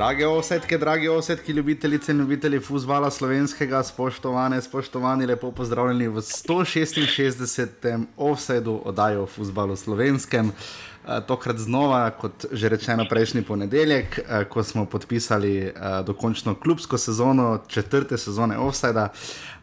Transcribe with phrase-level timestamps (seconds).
[0.00, 8.06] Drage osetke, drage osetke, ljubitelice in ljubitelji futbola slovenskega, spoštovane, spoštovani, lepo pozdravljeni v 166.
[8.16, 10.52] offsetu oddajo o futbalu slovenskem.
[10.52, 15.72] Eh, tokrat znova, kot že rečeno, prejšnji ponedeljek, eh, ko smo podpisali eh,
[16.06, 19.08] dokončno klubsko sezono, četrte sezone offseda,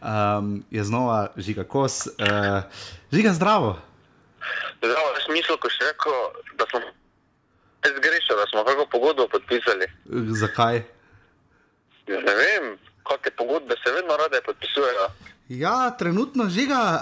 [0.02, 2.06] ehm, je znova žiga kos.
[3.12, 3.78] Žiga zdravo.
[4.78, 6.12] Zdravo, v smislu, ko si rekel,
[6.58, 6.97] da smo
[7.96, 9.86] zgrešili, da smo kako pogodbo podpisali.
[10.42, 10.76] Zakaj?
[12.08, 12.64] Ne vem,
[13.08, 15.06] kakšne pogodbe se vedno rade podpisujejo.
[15.48, 17.00] Ja, trenutno žiga.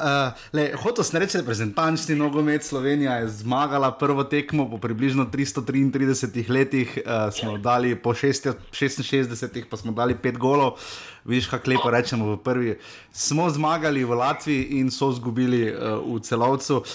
[0.55, 6.99] Uh, Hotel sem reči, reprezentančni nogomet Slovenija je zmagala prvo tekmo po približno 333 letih,
[6.99, 10.79] uh, smo dali po 66, pa smo dali 5 golov.
[11.25, 12.79] Viš, kako lepo rečemo v prvi.
[13.13, 16.77] Smo zmagali v Latviji in so izgubili uh, v celovcu.
[16.77, 16.87] Uh,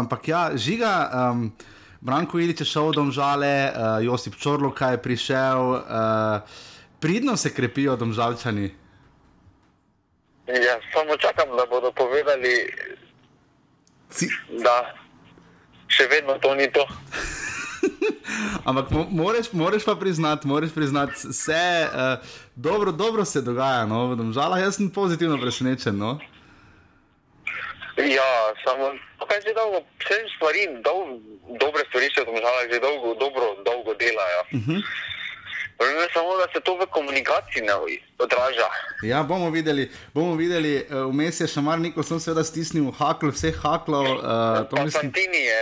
[0.00, 1.10] ampak ja, žiga.
[1.12, 1.52] Um,
[2.06, 6.46] Branko Ilič je šel domžale, uh, Josip Čorloka je prišel, uh,
[7.02, 8.70] pridno se krepijo domžalčani.
[10.46, 12.70] Ja, samo čakam, da bodo povedali,
[14.10, 14.30] Si...
[14.62, 14.94] da
[15.90, 16.86] še vedno to ni to.
[18.70, 22.22] Ampak mo moraš, moraš pa priznati, moraš priznati, vse uh,
[22.54, 25.98] dobro, dobro se dogaja, no, v domžalah jaz sem pozitivno presenečen.
[25.98, 26.20] No?
[27.96, 28.92] Ja, samo
[29.24, 31.16] kaj že dolgo, vse stvari, dol,
[31.56, 34.42] dobre stvari se v domžalah že dolgo, dobro, dolgo delajo.
[34.52, 34.80] Uh -huh.
[35.78, 37.74] Problem je samo, da se to v komunikaciji ne
[38.18, 38.68] odraža.
[39.02, 40.76] Ja, bomo videli, bomo videli.
[40.76, 44.00] Eh, vmes je še mar neko, sem seveda stisnil hakl, vse haklo.
[44.00, 45.10] Uh, pa mislim...
[45.10, 45.60] Santini je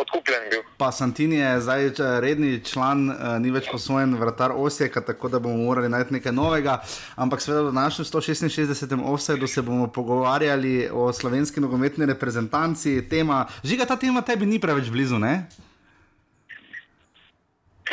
[0.00, 0.64] odkupljen bil.
[0.80, 1.90] Pa Santini je zdaj
[2.24, 6.80] redni član, uh, ni več posvojen vratar Osijeka, tako da bomo morali najti nekaj novega.
[7.20, 8.96] Ampak seveda v našem 166.
[9.04, 13.02] offsetu se bomo pogovarjali o slovenski nogometni reprezentanci.
[13.10, 15.50] Tema, žiga, ta tema tebi ni preveč blizu, ne?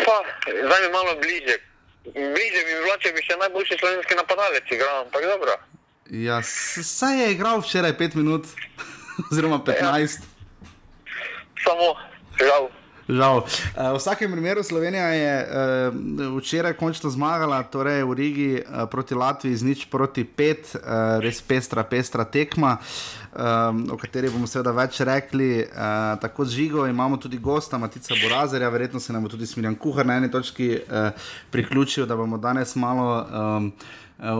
[0.05, 1.57] Pa, zdaj mi malo bliže.
[2.13, 5.57] Bliže bi bilo, če bi še najboljši slovenski napadalec igral, ampak dobro.
[6.09, 8.47] Ja, saj je igral včeraj 5 minut,
[9.31, 9.83] oziroma 15.
[9.83, 10.35] Ja.
[11.65, 11.95] Samo,
[12.39, 12.69] žal.
[13.07, 13.37] Žal.
[13.39, 19.15] Uh, v vsakem primeru Slovenija je uh, včeraj končno zmagala, torej v Rigi uh, proti
[19.15, 22.77] Latviji z nič proti pet, uh, res pestra, pestra tekma,
[23.37, 25.51] um, o kateri bomo seveda več rekli.
[25.61, 29.75] Uh, tako z Žigo imamo tudi gosta, Matica Borazerja, verjetno se nam bo tudi Smirjan
[29.75, 33.07] Kuhar na eni točki uh, priključil, da bomo danes malo.
[33.31, 33.71] Um,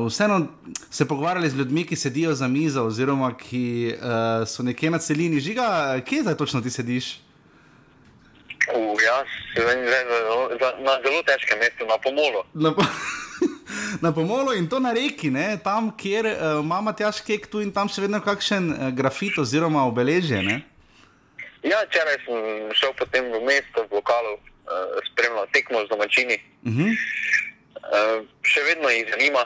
[0.07, 0.47] Vseeno
[0.89, 5.39] se pogovarjali z ljudmi, ki sedijo za mizo, oziroma ki uh, so nekje na celini.
[5.39, 7.11] Žiga, kje zdaj točno ti sediš?
[8.73, 9.85] Uh, jaz sem
[10.81, 12.41] na zelo težkem mestu, na pomolu.
[12.53, 12.81] Na, po
[14.03, 15.57] na pomolu in to na reki, ne?
[15.63, 19.85] tam, kjer uh, imamo težki kek tu in tam še vedno kakšen uh, grafit oziroma
[19.89, 20.41] obeležje.
[20.43, 20.61] Ne?
[21.65, 22.37] Ja, včeraj sem
[22.77, 26.37] šel potem v mesto, v lokalu, uh, spremljal tekmo z domačini.
[26.63, 26.91] Uh -huh.
[26.93, 29.43] uh, še vedno jih zanima,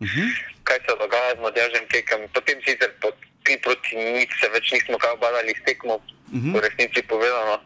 [0.00, 0.28] uh -huh.
[0.64, 2.28] kaj se dogaja z mladežem kekem.
[2.32, 3.12] Potem sicer po
[3.44, 6.52] tri proti nič se več nismo kaj obadali s tekmo, uh -huh.
[6.54, 7.60] v resnici povedano.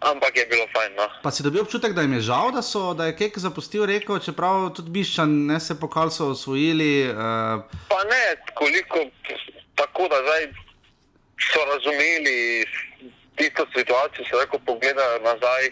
[0.00, 0.96] Ampak je bilo fajn.
[0.96, 1.06] No.
[1.22, 4.16] Pa si dobil občutek, da jim je žal, da, so, da je Kek zapustil reko,
[4.18, 7.12] čeprav tudi Biščan ne se pokal so osvojili.
[7.12, 7.60] Uh...
[7.92, 8.22] Pa ne,
[8.56, 9.04] koliko
[9.76, 10.48] tako da zdaj
[11.52, 12.64] so razumeli
[13.36, 15.64] tisto situacijo, se lahko pogledajo nazaj,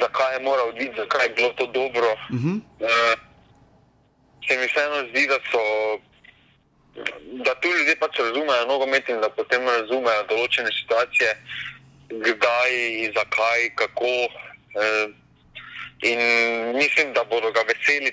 [0.00, 2.10] zakaj je moral oditi, zakaj je bilo to dobro.
[2.12, 2.60] Uh -huh.
[2.80, 3.14] uh,
[4.48, 5.62] se mi vseeno zdi, da so.
[7.46, 11.28] Da tu ljudje pač razumejo nogomet in da potem razumejo določene situacije
[12.08, 12.72] kdaj,
[13.14, 14.14] zakaj, kako.
[14.76, 15.06] Eh,
[16.02, 16.18] in
[16.76, 18.12] mislim, da bodo ga veseli,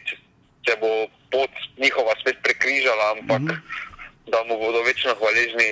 [0.64, 0.92] če bo
[1.32, 4.32] pot njihova spet prekrižala, ampak mm -hmm.
[4.32, 5.70] da mu bodo večno hvaležni,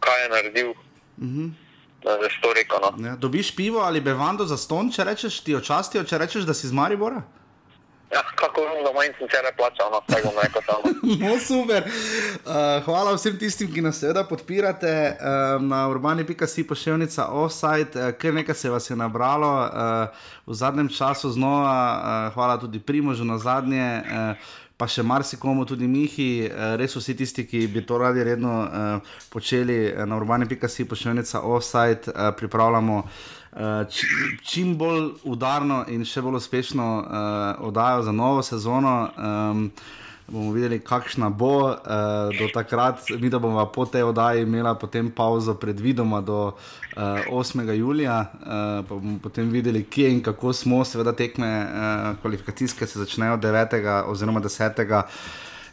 [0.00, 0.74] kaj je naredil.
[1.16, 1.50] Mm -hmm.
[2.54, 3.08] Rekel, no.
[3.08, 6.68] ja, dobiš pivo ali bevando za ston, če rečeš ti očastijo, če rečeš, da si
[6.68, 7.22] z Maribora?
[8.16, 10.82] Ja, kako vem, da manj sem včeraj plačal, no, tako bom rekel samo.
[11.22, 11.82] no, super.
[11.84, 18.34] Uh, hvala vsem tistim, ki nas seveda podpirate uh, na urbani.si pošiljnica offside, uh, ker
[18.34, 23.38] nekaj se vas je nabralo uh, v zadnjem času znova, uh, hvala tudi Primožu na
[23.38, 23.88] zadnje.
[24.04, 29.14] Uh, Pa še marsikomu, tudi Mihi, res vsi tisti, ki bi to radi redno uh,
[29.32, 33.45] počeli na urbani.si, pošiljnica offside, uh, pripravljamo uh, uh,
[34.42, 39.08] čim bolj udarno in še bolj uspešno uh, oddajo za novo sezono.
[39.16, 39.70] Um,
[40.28, 41.76] bomo videli, kakšna bo uh,
[42.38, 43.00] do takrat.
[43.20, 47.72] Mi da bomo po tej oddaji imeli potem pauzo, predvidoma do uh, 8.
[47.72, 48.48] julija, uh,
[48.88, 54.04] pa bomo potem videli, kje in kako smo, seveda tekme uh, kvalifikacijske se začnejo 9.
[54.10, 55.02] oziroma 10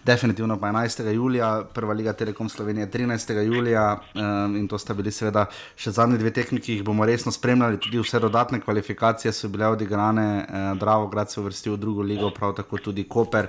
[0.06, 1.10] definitivno pa 11.
[1.12, 3.42] julija, prva liga Telekom Slovenije 13.
[3.42, 5.46] julija um, in to sta bili seveda
[5.76, 9.68] še zadnji dve tehniki, ki jih bomo resno spremljali, tudi vse dodatne kvalifikacije so bile
[9.68, 13.48] odigrane, uh, Dravo grad se uvrstil v drugo ligo, prav tako tudi Koper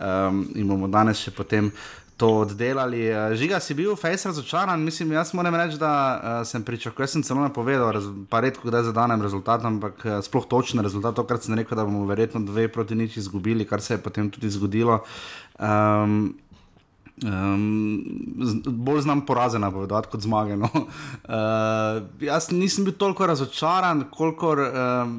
[0.00, 1.72] um, in bomo danes še potem
[2.20, 3.08] to oddelali.
[3.08, 7.14] Eh, žiga si bil, fejs razočaran, mislim, jaz moram reči, da uh, sem pričakoval, jaz
[7.16, 7.96] sem celo napovedal,
[8.28, 12.04] pa redko kdaj zadanem rezultat, ampak uh, sploh točen rezultat, tokrat sem rekel, da bomo
[12.10, 15.00] verjetno dve proti nič izgubili, kar se je potem tudi zgodilo.
[15.60, 16.40] Um,
[17.24, 18.04] Um,
[18.66, 20.56] bolj znam poraze napovedati kot zmage.
[20.56, 20.68] No.
[20.72, 24.58] Uh, jaz nisem bil toliko razočaran, kolikor.
[24.58, 25.18] Um,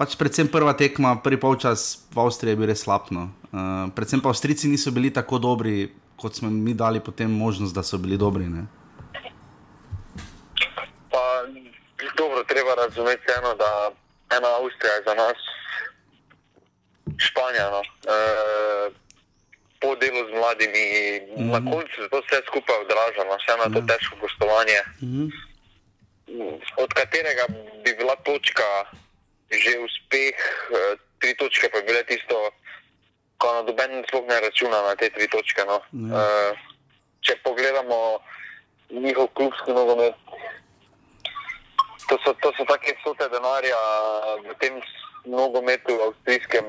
[0.00, 3.28] pač predvsem prva tekma, prvi polčas v Avstriji je bil res slabno.
[3.52, 7.84] Uh, predvsem pa Avstrijci niso bili tako dobri, kot smo mi dali potem možnost, da
[7.84, 8.48] so bili dobri.
[11.12, 11.24] Pa,
[12.16, 13.92] dobro, treba razumeti eno, da
[14.40, 15.59] ena Avstrija je za nas
[17.18, 17.70] Španija.
[17.70, 17.80] No.
[17.80, 18.92] Uh,
[19.80, 20.86] po delu z mladimi,
[21.20, 21.50] mm -hmm.
[21.52, 23.36] na koncu se to vse skupaj odraža, no.
[23.36, 23.88] vse na to mm -hmm.
[23.88, 25.30] težko gostovanje, mm -hmm.
[26.76, 27.44] od katerega
[27.84, 28.68] bi bila točka
[29.50, 30.38] že uspeh,
[30.70, 32.50] eh, tri točke pa je bile tisto,
[33.38, 35.64] ko na doben sploh ne računa na te tri točke.
[35.66, 35.82] No.
[35.92, 36.52] Uh,
[37.20, 38.20] če pogledamo
[38.90, 40.14] njihov klubski nogomet,
[42.08, 43.80] to so, to so take sote denarja
[44.44, 44.80] v tem
[45.24, 46.64] nogometu, avstrijskem.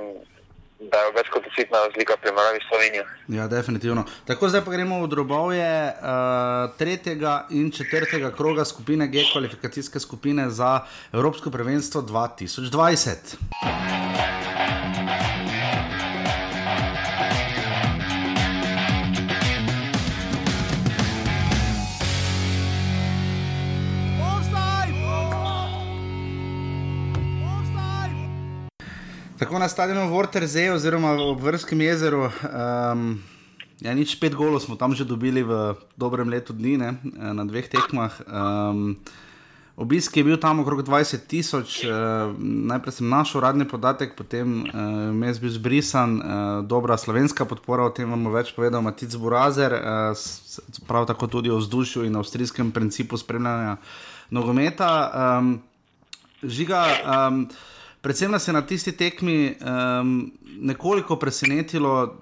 [0.82, 3.04] Da je več kot očitna razlika pri Maravi Sloveniji.
[3.38, 4.02] Ja, definitivno.
[4.26, 10.50] Tako zdaj pa gremo v drobovje uh, tretjega in četrtega kroga skupine G, kvalifikacijske skupine
[10.50, 10.80] za
[11.14, 13.38] Evropsko prvenstvo 2020.
[29.42, 33.18] Tako na stadionu Vorterze, oziroma v Vrskem jezeru, um,
[33.82, 37.66] ja, nič pet golov smo tam že dobili v dobrem letu dni, ne, na dveh
[37.66, 38.22] tekmah.
[38.30, 39.02] Um,
[39.74, 42.30] obisk je bil tam okrog 20 tisoč, uh,
[42.70, 46.26] najprej sem našel uradni podatek, potem uh, je bil zbrisan, uh,
[46.62, 50.14] dobra slovenska podpora, o tem vam bo več povedal Matic Burazer, uh,
[50.86, 53.82] prav tako tudi o vzdušju in avstrijskem principu spremljanja
[54.30, 54.94] nogometa.
[55.10, 55.66] Um,
[56.46, 56.86] žiga.
[57.02, 57.50] Um,
[58.02, 62.18] predvsem nas je na tisti tekmi um, nekoliko presenetilo.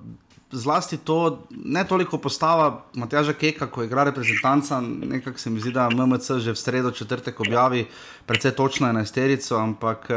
[0.52, 5.90] Zlasti to, ne toliko postava Matjaža Keka, ko igra reprezentanca, nekako se mi zdi, da
[5.90, 7.86] MMC že v sredo četrtek objavi,
[8.26, 10.10] predvsej točno je na esterico, ampak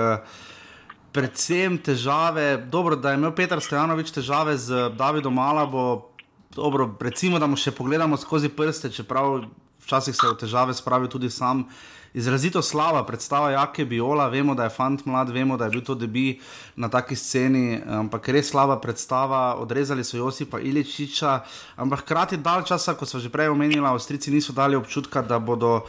[1.13, 6.09] predvsem težave, dobro, da je imel Petr Stojanovič težave z Davidom Malabo,
[6.55, 9.45] dobro, recimo, da mu še pogledamo skozi prste, čeprav
[9.85, 11.67] včasih se v težave spravi tudi sam
[12.15, 14.29] izrazito slaba predstava Jake Biola.
[14.29, 16.41] Vemo, da je fant mlad, vemo, da je bil to debi
[16.77, 19.55] na taki sceni, ampak res slaba predstava.
[19.61, 21.41] Odrezali so Josipa Iličiča,
[21.77, 25.83] ampak hkrati dal časa, kot so že prej omenili, Avstrijci niso dali občutka, da bodo.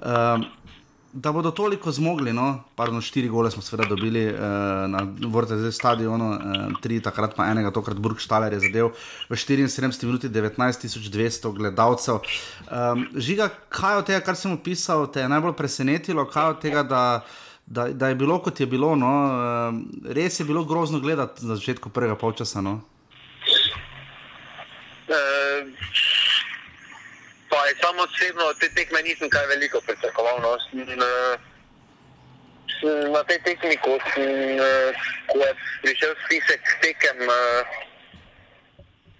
[0.00, 0.44] Um,
[1.16, 2.32] da bodo toliko zmogli.
[2.32, 2.64] No?
[2.76, 4.40] Parno, štiri gole smo seveda dobili uh,
[4.92, 5.00] na
[5.32, 8.92] vrtu stadionu, uh, tri takrat pa enega, tokrat Burgstaller je zadev
[9.28, 12.20] v 74 minuti 19.200 gledalcev.
[12.68, 16.82] Um, žiga, kaj od tega, kar sem opisal, te je najbolj presenetilo, kaj od tega,
[16.82, 17.02] da,
[17.66, 18.92] da, da je bilo kot je bilo.
[18.96, 19.14] No?
[19.24, 22.60] Uh, res je bilo grozno gledati na začetku prvega polčasa.
[22.60, 22.80] No?
[25.08, 26.25] Uh
[27.56, 30.40] pa je samo osebno te tekme nisem kaj veliko pričakoval.
[30.40, 30.56] No.
[33.14, 33.96] Na tej tekmi, ko,
[35.30, 37.18] ko je prišel spisek tekem,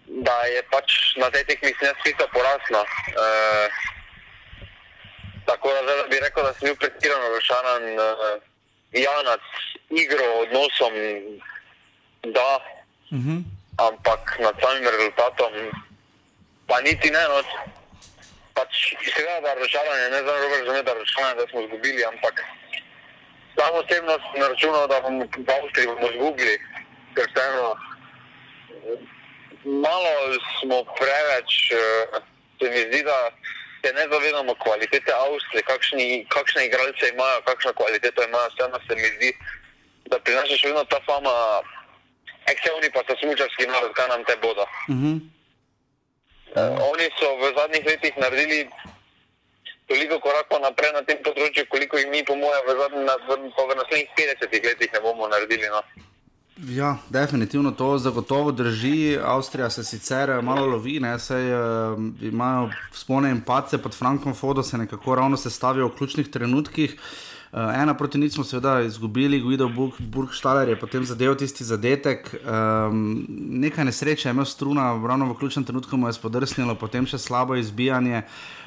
[0.07, 2.85] da je pač na tej tekmi spisal porasno.
[5.47, 7.83] Tako da bi rekel, da sem bil pretirano rošanan,
[8.93, 9.41] ja, nad
[9.91, 10.95] igro, odnosom,
[12.37, 13.31] da, uh mhm.
[13.31, 13.41] -huh.
[13.89, 15.53] ampak nad samim rezultatom,
[16.67, 17.25] pa niti ne.
[17.29, 17.41] No,
[18.57, 18.73] pač
[19.15, 22.35] seveda, da razočaranje, ne znam dobro razumeti, da razočaranje, da smo izgubili, ampak
[23.57, 26.57] samo osebno sem računal, da bomo v Avstriji izgubili,
[27.15, 27.69] ker vseeno
[29.85, 30.13] malo
[30.61, 32.23] smo preveč, uh,
[32.59, 33.19] se mi zdi, da
[33.83, 39.09] se ne zavedamo kvalitete Avstrije, kakšni, kakšne igralce imajo, kakšno kvaliteto imajo, vseeno se mi
[39.17, 39.31] zdi,
[40.11, 41.35] da pri nas je še vedno ta fama,
[42.53, 44.67] eksevni pa so smučarski narod, kaj nam te bodo.
[44.89, 45.36] Mm -hmm.
[46.57, 48.69] Uh, oni so v zadnjih letih naredili
[49.87, 52.89] toliko korakov naprej na tem področju, koliko jih mi, po mojem, v,
[53.29, 55.69] v, naslednjih 50 letih ne bomo naredili.
[55.69, 55.85] No.
[56.73, 59.19] Ja, definitivno to zagotovo drži.
[59.21, 64.65] Avstrija se sicer malo lovi, ne, saj uh, imajo spone in pace pod Frankom Fodo,
[64.65, 66.97] se nekako ravno se stavijo v ključnih trenutkih.
[66.97, 72.29] Uh, ena proti nič smo seveda izgubili, Guido Burgstaller je potem zadeval tisti zadetek.
[72.45, 73.25] Um,
[73.65, 77.57] nekaj nesreče je imel struna, ravno v ključnem trenutku mu je spodrsnilo, potem še slabo
[77.57, 78.23] izbijanje.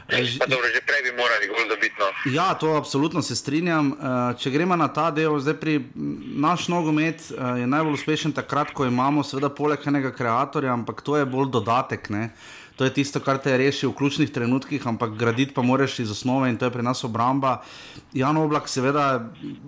[0.09, 1.95] Dobro, že prej bi morali gol dobiti.
[1.99, 2.09] No.
[2.33, 3.93] Ja, to absolutno se strinjam.
[4.41, 5.75] Če gremo na ta del, zdaj pri
[6.41, 11.29] naš nogomet je najbolj uspešen takrat, ko imamo seveda poleg enega kreatorja, ampak to je
[11.29, 12.09] bolj dodatek.
[12.09, 12.31] Ne?
[12.79, 16.47] To je tisto, kar te reši v ključnih trenutkih, ampak graditi pa moraš iz osnove
[16.47, 17.57] in to je pri nas obramba.
[18.15, 19.25] Jan Oblak seveda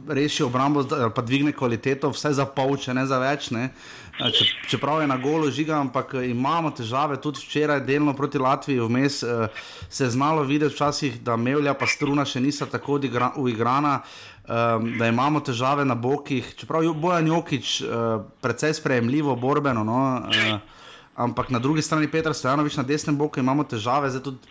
[0.07, 3.49] reši obrambo, pa dvigne kvaliteto, vse za pol, če ne za več.
[3.51, 3.73] Ne.
[4.15, 9.19] Če, čeprav je na golo žiga, ampak imamo težave, tudi včeraj, delno proti Latviji, vmes
[9.89, 13.01] se je znalo videti, včasih, da Mevlja pa struna še niso tako
[13.43, 14.01] uigrana.
[14.41, 19.83] Um, da imamo težave na bokih, čeprav Bojan Jokič, uh, precej sprejemljivo, borbeno.
[19.85, 20.80] No, uh,
[21.21, 24.41] ampak na drugi strani Petra Stojanovič na desnem boku imamo težave, zdaj tudi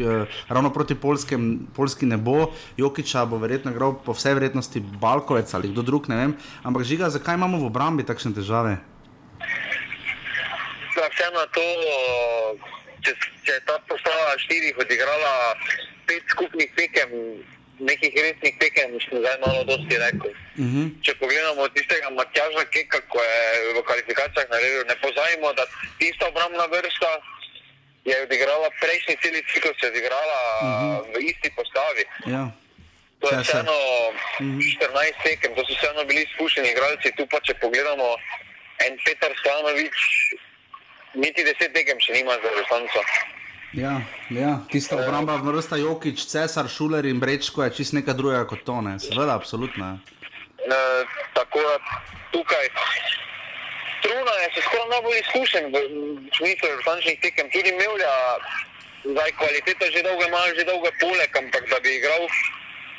[0.00, 5.54] uh, ravno proti Polskem, Polski ne bo, Jokiča bo verjetno igral po vsej vrednosti Balkovec
[5.54, 6.32] ali kdo drug, ne vem.
[6.64, 8.80] Ampak žiga, zakaj imamo v obrambi takšne težave?
[10.94, 11.66] Ja, vseeno to,
[13.04, 13.12] če,
[13.44, 15.32] če je ta postava štirih odigrala
[16.08, 17.12] pet skupnih tekem,
[17.78, 20.30] nekih resnih tekem, mislim, zdaj malo dosti rekel.
[20.30, 20.82] Uh mhm.
[20.82, 21.04] -huh.
[21.04, 23.38] Če pogledamo tistega Matjaža Keka, ko je
[23.74, 25.64] v kvalifikacijah naredil, ne pozajmo, da
[25.98, 27.10] tista obrambna vrsta
[28.04, 30.86] je odigrala prejšnji celi ciklus, je odigrala uh mhm.
[30.90, 31.14] -huh.
[31.14, 32.04] v isti postavi.
[32.26, 32.44] Ja.
[33.20, 33.78] To je vseeno
[34.08, 34.58] uh -huh.
[34.78, 37.16] 14 tekem, to so vseeno bili izkušeni igralci.
[37.16, 38.08] Tu pa če pogledamo
[38.86, 39.98] en Petar Stanovič,
[41.14, 43.00] niti deset tekem še nima za restanco.
[43.76, 44.00] Ja,
[44.30, 44.58] ja.
[44.70, 48.98] tista obramba, vrsta Jokič, Cesar, Šuler in Brečko je čist nekaj drugega kot to, ne?
[49.02, 49.98] seveda, absolutno.
[50.62, 50.78] E,
[51.34, 51.74] tako da
[52.30, 52.70] tukaj.
[54.02, 55.76] Truna je se skoraj najbolj izkušen v
[56.38, 58.14] smislu resničnih tekem, tudi Mevlja,
[59.10, 62.22] zdaj kvaliteta že dolgo ima, že dolgo poleg, ampak da bi igral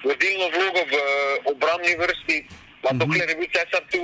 [0.04, 0.96] vodilno vlogo v
[1.56, 2.38] obrambni vrsti,
[2.84, 4.04] pa dokler je bil Cesar tu,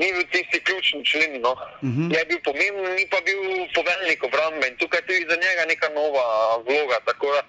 [0.00, 1.40] ni bil tisti ključni člen.
[1.40, 1.52] No.
[1.52, 2.02] Uh mhm.
[2.02, 2.18] -huh.
[2.18, 3.40] Je bil pomemben, ni pa bil
[3.74, 6.26] poveljnik obrambe in tukaj je tudi za njega neka nova
[6.66, 6.98] vloga.
[7.08, 7.42] Tako da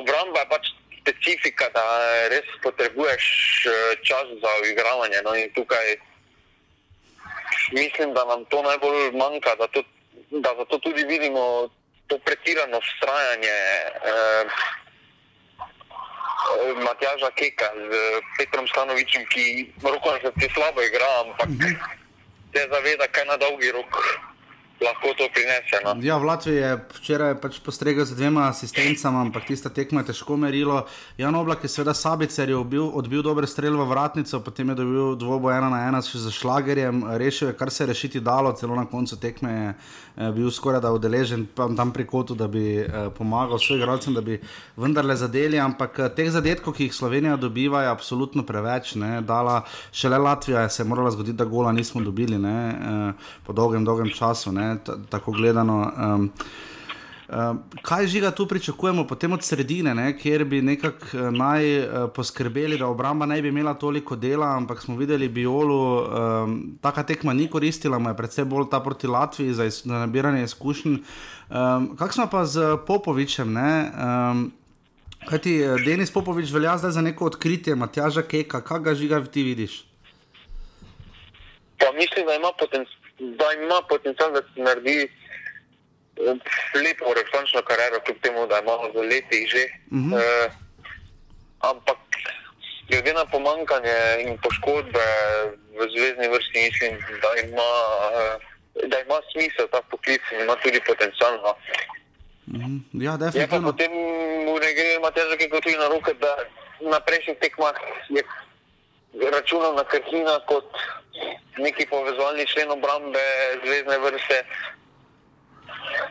[0.00, 0.64] obramba je pač
[1.00, 1.84] specifika, da
[2.28, 3.24] res potrebuješ
[3.66, 5.18] eh, čas za igravanje.
[5.24, 5.34] No.
[5.34, 5.86] In tukaj
[7.72, 9.82] mislim, da nam to najbolj manjka, da, to,
[10.30, 11.68] da zato tudi vidimo
[12.06, 13.56] to pretirano vztrajanje.
[14.10, 14.44] Eh,
[16.86, 17.90] Matjaža Keka z
[18.38, 19.44] Petrom Stanovičem, ki
[19.82, 21.62] roko na srce slabo igra, ampak uh mhm.
[21.62, 21.76] -huh.
[22.52, 23.90] se zaveda, kaj na dolgi rok
[24.80, 25.76] lahko to prinese.
[25.84, 25.96] No.
[26.00, 30.36] Ja, v Latviji je včeraj pač postregel z dvema asistencama, ampak tista tekma je težko
[30.40, 30.86] merilo.
[31.20, 35.16] Jan Oblak je seveda sabicer, je odbil, odbil dobre strele v vratnico, potem je dobil
[35.20, 38.76] dvoboj ena na ena še za šlagerjem, rešil je, kar se je rešiti dalo, celo
[38.76, 39.68] na koncu tekme je
[40.16, 44.20] eh, bil skoraj da udeležen tam pri kotu, da bi eh, pomagal svojim igralcem, da
[44.20, 44.40] bi
[44.76, 48.94] vendarle zadeli, ampak eh, teh zadetkov, ki jih Slovenija dobiva, je absolutno preveč.
[48.94, 49.20] Ne.
[49.20, 49.62] Dala,
[49.92, 53.14] šele Latvija je se morala zgoditi, da gola nismo dobili ne,
[53.46, 54.52] po dolgem, dolgem času.
[54.52, 54.76] Ne
[55.10, 55.92] tako gledano.
[55.96, 56.30] Um,
[57.82, 62.78] kaj žiga tu pričakujemo potem od sredine, ne, kjer bi nekako uh, naj uh, poskrbeli,
[62.78, 67.48] da obramba ne bi imela toliko dela, ampak smo videli biolu, um, taka tekma ni
[67.50, 70.96] koristila, mu je predvsem bolj ta proti Latviji za, iz, za nabiranje izkušenj.
[71.50, 73.56] Um, Kaj smo pa z Popovičem?
[73.56, 74.50] Um,
[75.28, 79.42] Kaj ti Denis Popovič velja zdaj za neko odkritje, Matjaža Keka, kaj ga žiga ti
[79.42, 79.84] vidiš?
[81.78, 85.19] Pa mislim, da ima potencial da ima potencial, da se naredi eh,
[86.84, 89.64] lepo referenčno kariero, kljub temu, da je malo za leti že.
[89.90, 90.14] Uh -huh.
[90.14, 90.52] uh,
[91.60, 91.98] ampak
[92.88, 95.06] glede na pomankanje in poškodbe
[95.78, 97.70] v zvezdni vrsti, mislim, da ima,
[98.18, 98.34] uh,
[98.90, 101.34] da ima smisel ta poklic in ima tudi potencial.
[101.44, 101.52] No.
[102.46, 102.76] Mhm.
[102.92, 103.92] Ja, je pa potem
[104.46, 106.32] v Nigeriji ima težave, ki tudi na roke, da
[106.80, 107.76] na prejšnjih tekmah
[108.10, 108.22] je
[109.30, 110.66] računal na krhina kot
[111.58, 113.22] neki povezovalni člen obrambe
[113.64, 114.44] zvezdne vrste.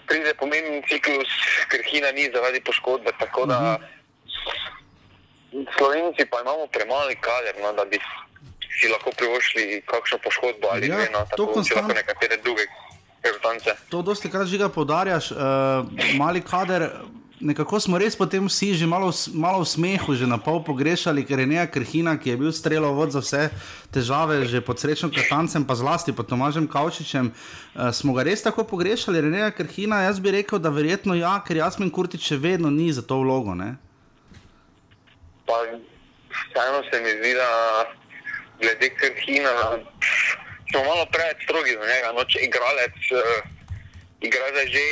[0.07, 1.31] Pride pomemben ciklus,
[1.69, 3.11] krhina ni zaradi poškodbe.
[3.19, 3.99] Tako da uh -huh.
[5.77, 7.97] Slovenci pa imamo premali kader, no, da bi
[8.81, 11.81] si lahko privoščili kakšno poškodbo ali ja, dve, no, tako konstant...
[11.81, 12.67] lahko nekatere druge.
[13.89, 15.37] To dosti krat žiga podarjaš, uh,
[16.17, 16.89] mali kader
[17.39, 21.39] nekako smo res potem vsi že malo, malo v smehu, že na pol pogrešali, ker
[21.39, 23.43] je nekaj krhina, ki je bil strelov vod za vse
[23.95, 27.31] težave, že pod srečnim krtancem, pa zlasti pod Tomažem Kavčičem.
[27.31, 30.03] Uh, smo ga res tako pogrešali, nekaj krhina.
[30.07, 33.55] Jaz bi rekel, da verjetno ja, ker Jasmin Kurtič še vedno ni za to vlogo.
[33.55, 33.79] Ne?
[35.47, 35.63] Pa,
[36.29, 37.49] vseeno se mi zdi, da
[38.59, 39.79] glede krhina.
[40.69, 43.41] Smo malo preveč strogi za njega, noč igralec, uh,
[44.21, 44.85] igralec že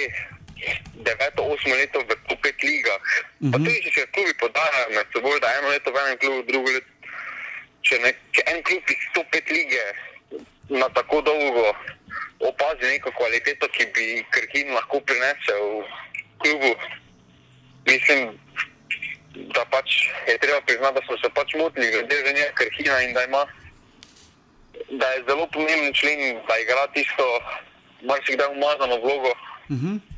[0.94, 3.02] deveto, osmo leto v top 5 ligah.
[3.02, 3.52] Uh -huh.
[3.52, 6.72] Pa tudi, če se klubi podajajo med seboj, da eno leto v enem klubu, drugo
[6.72, 6.92] leto.
[7.82, 9.84] Če, ne, če en klub iz top 5 lige
[10.70, 11.76] na tako dolgo
[12.40, 15.86] opazi neko kvaliteto, ki bi Krkin lahko prinesel v
[16.38, 16.72] klubu,
[17.86, 18.40] mislim,
[19.56, 23.24] da pač je treba priznati, da smo se pač motili glede ženja Krkina in da
[23.24, 23.46] ima.
[24.90, 27.26] Da je zelo pomemben člen, da igra tisto,
[28.02, 29.32] marsikdaj umazano vlogo.
[29.70, 29.88] Uh mhm.
[29.88, 30.17] -huh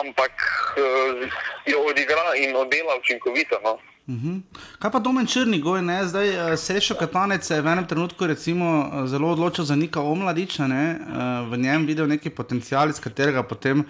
[0.00, 0.32] ampak
[0.76, 1.28] uh,
[1.66, 3.56] jo odigra in oddela učinkovito.
[3.64, 3.72] No.
[4.08, 4.28] Uh mhm.
[4.28, 4.40] -huh.
[4.78, 6.06] Kaj pa domen črni goj, ne?
[6.06, 10.66] zdaj uh, srečo Katanec je v enem trenutku recimo, uh, zelo odločil za neka omladiča,
[10.66, 10.98] ne?
[11.00, 13.84] uh, v njem videl neki potencial, iz katerega potem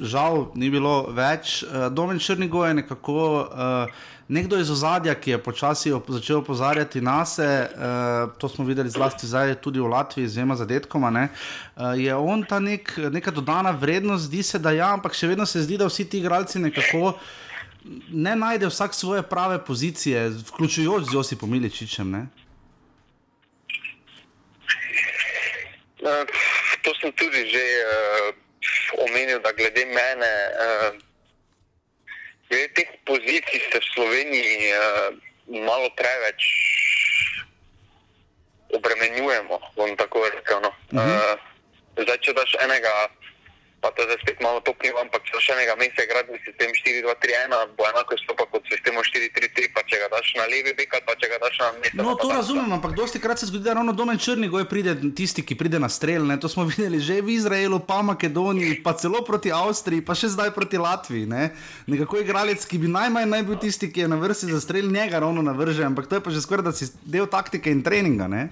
[0.00, 1.62] žal ni bilo več.
[1.62, 3.48] Uh, domen črni goj je nekako.
[3.52, 8.64] Uh, nekdo iz ozadja, ki je počasi op začel opozarjati na sebe, uh, to smo
[8.64, 12.94] videli zlasti zdaj tudi v Latviji, z dvema zadetkoma, ne, uh, je on ta nek,
[13.10, 16.22] neka dodana vrednost, zdi se, da ja, ampak še vedno se zdi, da vsi ti
[16.22, 17.14] igralci nekako.
[18.12, 22.12] Ne najde vsak svoje prave pozicije, vključujoč z Josipom Miličičem.
[26.00, 26.28] Uh,
[26.84, 31.09] to sem tudi že uh, omenil, da glede mene, uh,
[32.50, 35.14] Glede teh pozicij se v Sloveniji uh,
[35.66, 36.40] malo preveč
[38.74, 40.58] obremenjujemo, bom tako rekel.
[40.60, 40.74] No.
[40.90, 41.14] Uh -huh.
[41.14, 41.38] uh,
[42.02, 43.10] zdaj, če daš enega
[43.80, 47.72] pa to zdaj spet malo toplim, ampak če še enega meseca igrati s tem 4-2-3-1,
[47.78, 51.16] bo enako stopa kot s tem 4-3-3, pa če ga daš na levi bek, pa
[51.16, 52.04] če ga daš na mesto.
[52.04, 55.44] No, to razumem, ampak dosti krat se zgodi, da ravno domen črni goj pride tisti,
[55.46, 56.28] ki pride na strel.
[56.28, 56.36] Ne?
[56.40, 60.52] To smo videli že v Izraelu, pa Makedoniji, pa celo proti Avstriji, pa še zdaj
[60.52, 61.24] proti Latviji.
[61.30, 61.50] Ne?
[61.88, 65.24] Nekako igralec, ki bi najmanj naj bil tisti, ki je na vrsti za strel, njega
[65.24, 66.76] ravno navrže, ampak to je pa že skoraj
[67.08, 68.28] del taktike in treninga.
[68.28, 68.50] Ne?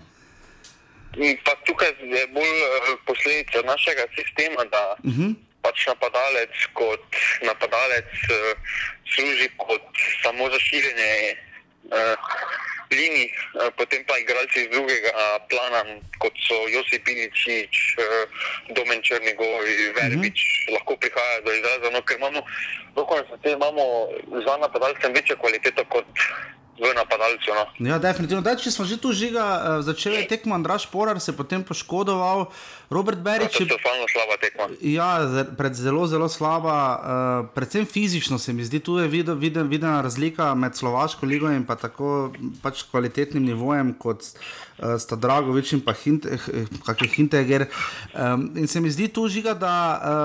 [1.45, 5.23] Pa tukaj je bolj uh, posledica našega sistema, da uh mhm.
[5.23, 5.35] -huh.
[5.63, 7.05] pač napadalec kot
[7.43, 8.59] napadalec uh,
[9.15, 9.87] služi kot
[10.23, 11.37] samo za širjenje
[11.85, 12.15] uh,
[12.91, 15.13] linij, uh, potem pa igralci iz drugega
[15.51, 15.83] plana,
[16.19, 18.05] kot so Josip Piničič, uh,
[18.77, 20.69] Domen Črnigoj, Verbič, uh mhm.
[20.69, 20.73] -huh.
[20.75, 21.91] lahko prihajajo do izraza.
[21.91, 22.41] No, ker imamo,
[23.45, 23.85] imamo
[24.47, 26.07] za napadalcem večjo kvaliteto kot
[26.79, 27.51] v napadalcu.
[27.55, 27.65] No.
[27.91, 28.43] Ja, definitivno.
[28.43, 32.49] Daj, če smo že tu žiga, uh, začeli tekmo Andraš Porar, se je potem poškodoval.
[32.91, 34.65] Robert Berič je bil zelo slaba tekma.
[34.81, 35.09] Ja,
[35.57, 39.87] pred zelo, zelo slaba, uh, predvsem fizično se mi zdi, tu je videna vide, vide
[40.03, 45.83] razlika med Slovaško ligo in pa tako pač kvalitetnim nivojem kot uh, sta Dragovič in
[45.85, 45.93] pa
[47.13, 47.67] Hinteger.
[48.15, 49.75] Um, in se mi zdi tu žiga, da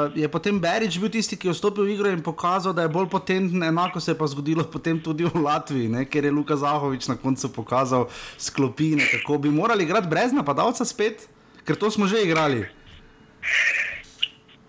[0.07, 2.93] uh, je potem Berič bil tisti, ki je vstopil v igro in pokazal, da je
[2.95, 6.55] bolj potenten, enako se je pa zgodilo potem tudi v Latviji, ne, ker je Luka
[6.55, 8.07] Zahovič na koncu pokazal
[8.39, 11.27] sklopine, kako bi morali igrati brez napadalca spet
[11.65, 12.67] ker to smo že igrali.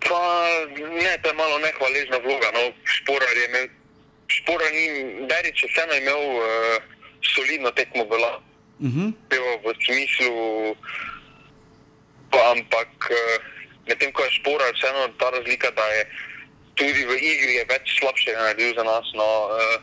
[0.05, 0.21] Pa,
[0.77, 2.49] ne, to je malo nehvaležna vloga.
[2.53, 2.71] No.
[2.85, 3.65] Šporar je imel,
[4.27, 4.85] šporar ni,
[5.25, 6.45] Berič je vseeno imel uh,
[7.25, 8.53] solidno tekmo v Latviji.
[8.79, 8.91] Uh.
[8.91, 9.09] -huh.
[9.63, 10.75] V smislu,
[12.31, 13.41] pa, ampak uh,
[13.87, 16.03] medtem ko je šporar, vseeno ta razlika, da je
[16.75, 19.07] tudi v igri je več slabšega naredil za nas.
[19.15, 19.27] No.
[19.49, 19.77] Uh,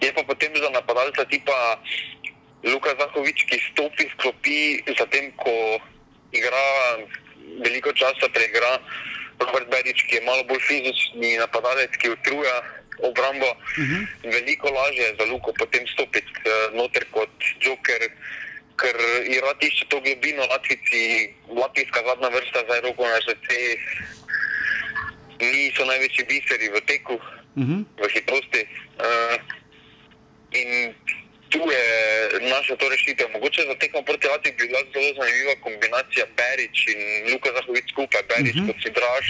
[0.00, 1.80] je pa potem za napadalca tipa
[2.64, 4.58] Luka Zahovič, ki stopi v klopi,
[4.98, 5.78] zatem ko
[6.56, 7.06] igra
[7.64, 8.78] veliko časa, preigra
[9.40, 12.62] Robert Berič, ki je malo bolj fizični napadalec, ki utruja
[13.04, 13.46] obrambo.
[13.46, 13.94] Uh mhm.
[13.94, 14.32] -huh.
[14.32, 18.10] Veliko lažje je za Luko potem stopiti uh, noter kot Joker.
[18.76, 23.56] Ker je rad išče to globino, Latvijci, Latvijska zadnja vrsta za roko na žrtve,
[25.40, 27.72] niso največji biseri v teku, uh mhm.
[27.72, 28.04] -huh.
[28.04, 28.62] v hitrosti.
[29.00, 29.36] Uh,
[30.52, 30.94] in
[31.52, 31.84] tu je
[32.54, 33.26] naša to rešitev.
[33.34, 37.00] Mogoče za tekmo proti Latviji bi bila zelo zanimiva kombinacija Berič in
[37.32, 38.22] Luka Zahovic skupaj.
[38.30, 38.64] Berič uh mhm.
[38.64, 38.68] -huh.
[38.68, 39.26] kot si draž,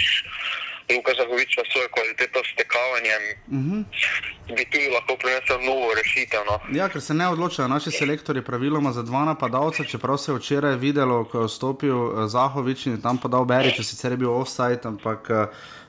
[0.95, 3.23] Luka Zahovic pa svojo kvaliteto s tekavanjem.
[3.47, 3.79] Uh mhm.
[3.79, 4.55] -huh.
[4.55, 6.41] Bi tudi lahko prinesel novo rešitev.
[6.49, 6.55] No.
[6.79, 10.75] Ja, ker se ne odločajo naši selektori praviloma za dva napadalca, čeprav se je včeraj
[10.75, 15.21] videlo, ko je vstopil eh, Zahovič in tam podal Berič, sicer je bil offside, ampak.
[15.29, 15.35] Uh,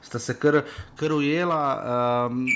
[0.08, 0.62] sta se kar,
[0.96, 1.60] kar ujela.
[2.30, 2.46] Um,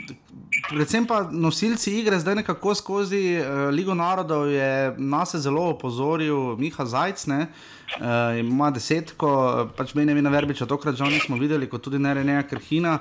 [0.71, 6.87] predvsem pa nosilci igre, zdaj nekako skozi uh, Ligo narodov je nas zelo opozoril Miha
[6.88, 7.27] Zajc.
[7.33, 7.47] Ne?
[7.93, 9.29] Uh, ima desetko,
[9.77, 12.99] pač meni je na verbiču, tokrat že nismo videli, kot tudi ne Reneja Krhina.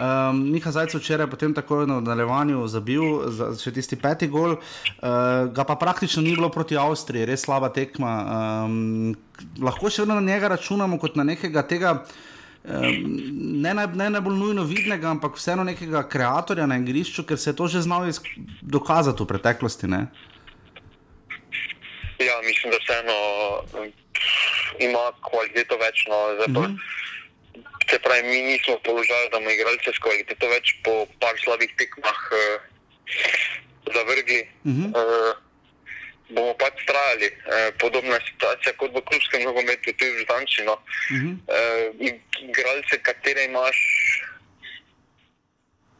[0.00, 3.04] Um, Miha Zajec včeraj potem tako na nadaljevanju zabil,
[3.36, 7.68] za, še tisti peti gol, uh, ga pa praktično ni bilo proti Avstriji, res slaba
[7.74, 8.14] tekma.
[8.64, 9.12] Um,
[9.60, 11.98] lahko še vedno na njega računamo kot na nekega tega
[12.64, 17.56] ne, naj, ne najbolj nujno vidnega, ampak vseeno nekega ustvarjalca na igrišču, ker se je
[17.56, 18.12] to že znalo
[18.62, 19.88] dokazati v preteklosti.
[19.88, 20.06] Ne?
[22.20, 23.16] Ja, mislim, da vseeno
[24.78, 26.04] ima kvaliteto več.
[26.08, 26.76] No.
[27.90, 31.72] se pravi, mi nismo v položaju, da bomo igralce s kvaliteto več po par slabih
[31.80, 32.60] tekmah uh,
[33.94, 34.44] zavrgli.
[34.64, 34.88] Uh -huh.
[34.94, 35.49] uh,
[36.30, 37.28] bomo pač trajali.
[37.30, 40.74] Uh, podobna situacija kot v klubskem nogometu, tudi v Zančino.
[40.74, 41.34] Uh -huh.
[41.34, 42.10] uh,
[42.48, 43.78] igralce, katere imaš.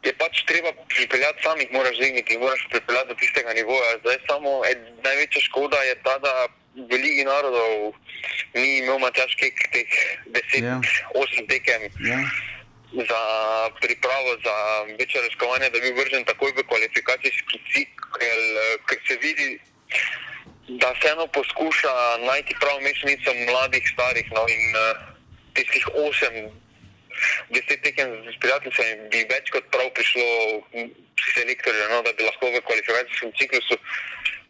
[0.03, 3.97] Je pač treba pripeljati samih, moraš zvigniti, moraš pripeljati do tistega nivoja.
[4.01, 7.93] Zdaj samo ed, največja škoda je ta, da v Ligi narodov
[8.55, 9.91] ni imel Matjaš Kek teh
[10.31, 10.79] 10-8 yeah.
[10.79, 11.47] Ja.
[11.47, 12.23] tekem yeah.
[12.95, 13.03] Ja.
[13.07, 13.21] za
[13.81, 14.55] pripravo, za
[14.99, 18.07] večje razkovanje, da bi vržen takoj v kvalifikacijski cikl,
[18.87, 19.59] ker se vidi,
[20.81, 21.93] da se eno poskuša
[22.27, 24.97] najti prav mešanico mladih, starih no, in uh,
[25.53, 26.49] tistih 8.
[27.49, 30.27] Deset tekem z prijateljem bi več kot prav prišlo
[31.33, 33.77] selektorju, no, da bi lahko v kvalifikacijskem ciklusu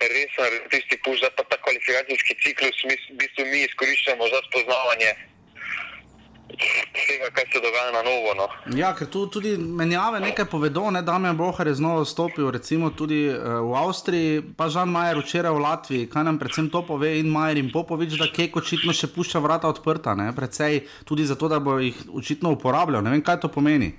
[0.10, 4.40] res naredili tisti puš, da pa ta kvalifikacijski ciklus mi, v bistvu mi izkoriščamo za
[4.50, 5.12] spoznavanje
[7.22, 8.34] tega, kaj se dogaja na novo.
[8.36, 8.48] No.
[8.78, 13.30] Ja, ker tu tudi menjave nekaj povedo, ne, da je Bohar znova stopil, recimo tudi
[13.30, 17.30] uh, v Avstriji, pa Žan Majer včeraj v Latviji, kaj nam predvsem to pove in
[17.30, 21.60] Majer in Popovič, da Kek očitno še pušča vrata odprta, ne, predvsej tudi zato, da
[21.60, 23.04] bo jih očitno uporabljal.
[23.04, 23.94] Ne vem, kaj to pomeni.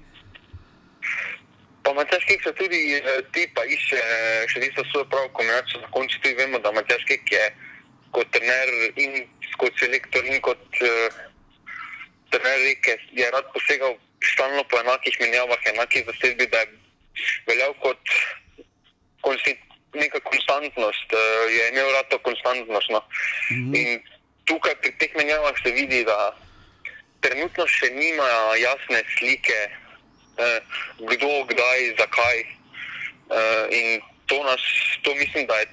[1.82, 5.82] Pa Matjaš Kek se tudi eh, ti pa išče eh, še tisto svojo pravo kombinacijo.
[5.82, 7.42] Na koncu tudi vemo, da Matjaš Kek je
[8.14, 8.70] kot trener
[9.02, 9.24] in
[9.58, 11.20] kot selektor in kot uh,
[12.32, 13.94] trener reke je rad posegal
[14.32, 16.68] stalno po enakih menjavah, enakih zasedbi, da je
[17.46, 18.00] veljal kot
[19.94, 22.90] neka konstantnost, uh, je imel rad to konstantnost.
[22.90, 23.00] No.
[23.50, 23.76] -hmm.
[23.76, 24.02] In
[24.44, 26.36] tukaj pri teh menjavah se vidi, da
[27.20, 28.26] trenutno še nima
[28.58, 29.60] jasne slike
[30.36, 30.60] eh,
[30.98, 32.38] kdo, kdaj, zakaj.
[32.40, 33.86] Eh, in
[34.26, 34.62] to, nas,
[35.02, 35.66] to mislim, da je,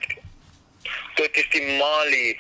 [1.16, 2.38] to je tisti mali,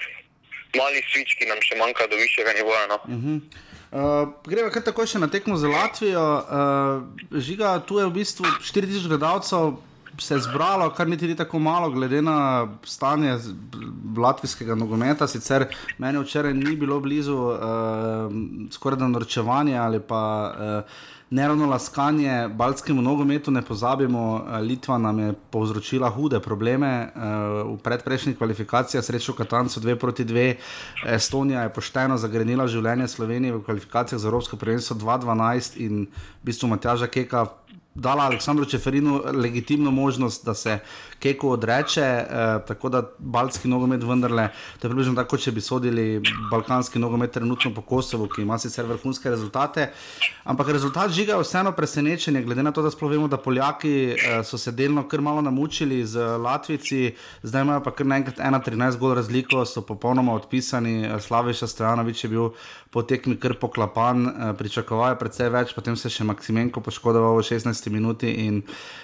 [0.77, 2.85] mali svič, ki nam še manjka do višjega nivoja.
[2.87, 2.99] No.
[3.07, 3.41] -huh.
[3.89, 6.21] Uh, gremo kar tako še na tekmo za Latvijo.
[6.21, 9.77] Uh, žiga, tu je v bistvu 4000 gledalcev
[10.19, 13.37] se zbralo, kar niti ni tako malo, glede na stanje
[14.17, 15.27] latvijskega nogometa.
[15.27, 15.65] Sicer
[15.97, 17.57] meni včeraj ni bilo blizu uh,
[18.71, 20.21] skoraj da norčevanje ali pa.
[20.83, 27.21] Uh, neravno laskanje baltskemu nogometu, ne pozabimo, eh, Litva nam je povzročila hude probleme uh,
[27.73, 30.55] v predprejšnjih kvalifikacijah, srečo Katancu 2 proti 2.
[31.05, 36.07] Estonija je pošteno zagrenila življenje Slovenije v kvalifikacijah za Evropsko prvenstvo 2-12 in
[36.41, 37.45] v bistvu Matjaža Keka
[37.99, 40.79] dala Aleksandru Čeferinu legitimno možnost, da se
[41.19, 42.25] Keku odreče, eh,
[42.67, 44.47] tako da baltski nogomet vendarle,
[44.79, 48.85] to je približno tako, če bi sodili balkanski nogomet trenutno po Kosovu, ki ima sicer
[48.85, 49.89] vrhunske rezultate.
[50.43, 54.43] Ampak rezultat žiga je vseeno presenečenje, glede na to, da sploh vemo, da Poljaki eh,
[54.43, 59.13] so se delno kar malo namučili z Latvici, zdaj imajo pa kar naenkrat 1-13 gol
[59.13, 61.09] razliko, so popolnoma odpisani.
[61.19, 62.49] Slaviša Stojanovič je bil
[62.89, 67.37] po tekmi kar poklapan, eh, pričakoval je precej več, potem se je še Maksimenko poškodoval
[67.37, 68.29] v 16 minuti.
[68.49, 68.63] In,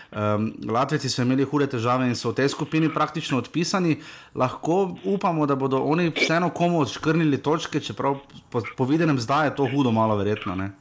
[0.10, 4.02] um, Latvijci so imeli hude težave in so v tej skupini praktično odpisani.
[4.34, 8.18] Lahko upamo, da bodo oni vseeno komu odškrnili točke, čeprav
[8.50, 10.58] po, po videnem zdaj je to hudo, malo verjetno.
[10.58, 10.74] Ne?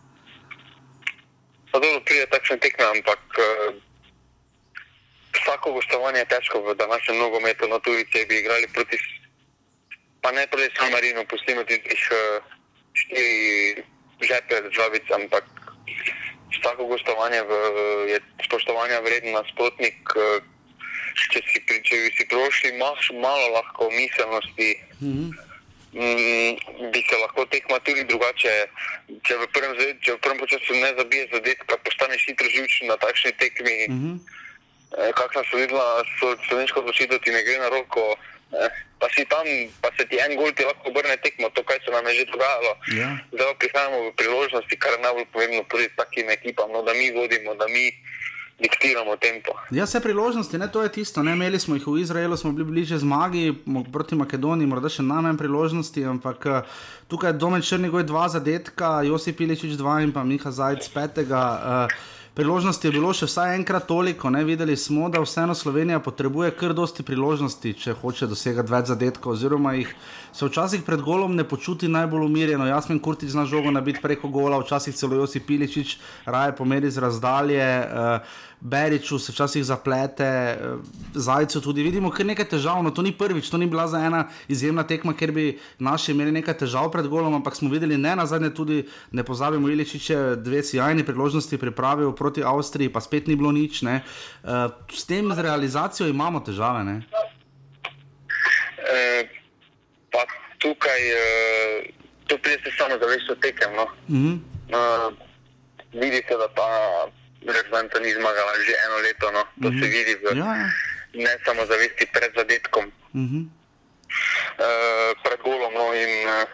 [1.73, 3.77] Dobro, pride takšne tekme, ampak uh,
[5.37, 8.97] vsako gostovanje je težko v današnjem nogometu, no tudi če bi igrali proti,
[10.25, 12.01] pa ne proti Samarinu, pustimo tudi tih.
[12.09, 12.63] Uh,
[12.94, 13.83] štiri
[14.20, 15.44] žepe državice, ampak
[16.54, 17.52] vsako gostovanje v,
[18.09, 19.98] je spoštovanja vreden nasprotnik.
[20.16, 20.40] Eh,
[21.30, 25.28] če si, če si prošli, imaš malo lahko miselnosti, mm -hmm.
[25.94, 28.54] m, bi se lahko tekma tudi drugače.
[29.26, 29.74] Če v prvem,
[30.22, 33.76] prvem času ne zabiješ zadetka, postaneš hitro živčen na takšni tekmi.
[33.88, 34.16] Mm -hmm.
[35.14, 38.16] Kakšna so videla, so slovensko odločitev, ti ne gre na roko.
[38.54, 38.70] Eh,
[39.05, 39.45] pa si tam,
[39.85, 42.33] pa se ti en gol ti lahko obrne tekmo, to, kar se nam je že
[42.33, 42.73] dogajalo.
[42.97, 43.11] Ja.
[43.37, 47.53] Zdaj prihajamo v priložnosti, kar je najbolj pomembno pri takim ekipam, no, da mi vodimo,
[47.53, 47.93] da mi
[48.64, 49.53] diktiramo tempo.
[49.77, 51.21] Ja, vse priložnosti, ne, to je tisto.
[51.21, 53.53] Ne, imeli smo jih v Izraelu, smo bili bliže zmagi
[53.93, 56.75] proti Makedoniji, morda še najmanj priložnosti, ampak eh,
[57.12, 61.45] tukaj je domen Črnigoj dva zadetka, Josip Iličič dva in pa Miha Zajc petega.
[61.61, 64.31] Uh, priložnosti je bilo še vsaj enkrat toliko.
[64.31, 64.44] Ne?
[64.44, 69.75] Videli smo, da vseeno Slovenija potrebuje kar dosti priložnosti, če hoče dosegati več zadetkov, oziroma
[69.79, 69.94] jih
[70.35, 72.66] se včasih pred golom ne počuti najbolj umirjeno.
[72.66, 77.68] Jasmin Kurtič zna žogo nabiti preko gola, včasih celo Josip Piličič raje pomeri z razdalje.
[77.87, 78.18] Uh,
[78.64, 80.57] Beriču se včasih zaplete, eh,
[81.14, 82.83] zajcu tudi vidimo, je nekaj težav.
[82.83, 86.33] No, to ni prvič, to ni bila za ena izjemna tekma, ker bi naši imeli
[86.33, 90.37] nekaj težav pred golom, ampak smo videli ne na zadnje tudi, ne pozabimo, Iličič je
[90.37, 93.83] dve sjajni priložnosti pripravil proti Avstriji, pa spet ni bilo nič.
[93.83, 94.01] Ne.
[94.44, 96.85] Eh, s tem z realizacijo imamo težave.
[96.85, 97.03] Ne.
[98.85, 99.29] E,
[100.64, 101.00] tukaj,
[102.27, 103.70] to pride se samo za več tekem.
[103.77, 103.87] No.
[104.09, 105.14] Mm -hmm.
[105.92, 106.68] vidi se, da ta
[107.44, 109.27] reprezentanta ni zmagala že eno leto.
[109.37, 109.42] No.
[109.62, 109.81] To mm -hmm.
[109.81, 110.68] se vidi v Ja, ja.
[111.24, 113.40] ne samo zavesti pred zadetkom, Mhm.
[114.59, 115.72] uh, pred golom.
[115.74, 116.48] No, in uh,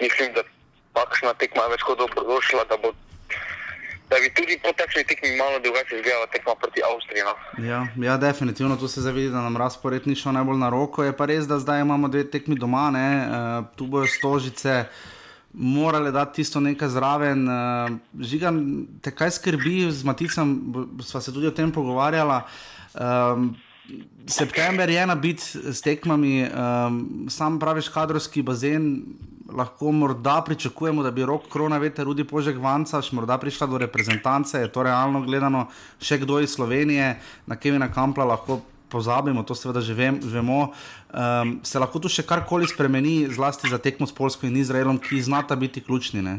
[0.00, 0.42] mislim, da
[0.94, 2.94] takšna tekma je več kot dobrodošla, da, bo,
[4.10, 7.22] da bi tudi po takšni tekmi malo drugače izgledala tekma proti Avstriji.
[7.28, 7.34] No.
[7.70, 11.04] Ja, ja, definitivno tu se zavedi, da nam razpored ni šel najbolj na roko.
[11.04, 13.08] Je pa res, da zdaj imamo dve tekmi doma, ne?
[13.22, 14.84] Uh, tu bojo stožice.
[15.52, 17.48] Morali dati tisto nekaj zraven.
[17.48, 18.60] Uh, Žigan,
[19.02, 20.54] te kaj skrbi, z Maticem
[21.06, 22.42] sva se tudi o tem pogovarjala.
[22.94, 23.54] Um,
[24.26, 29.02] september je na bit s tekmami, um, sam praviš, kadrovski bazen.
[29.50, 34.58] Lahko morda pričakujemo, da bi rok korona veter, Rudi Požek Vancaš, morda prišla do reprezentance,
[34.58, 35.66] je to realno gledano,
[35.98, 37.16] še kdo iz Slovenije,
[37.50, 40.70] na Kevina Kampla lahko pozabimo, to seveda že vem, vemo.
[41.10, 45.18] Um, se lahko tu še karkoli spremeni, zlasti za tekmo s Polsko in Izraelom, ki
[45.22, 46.22] znata biti ključni.
[46.22, 46.38] Ne?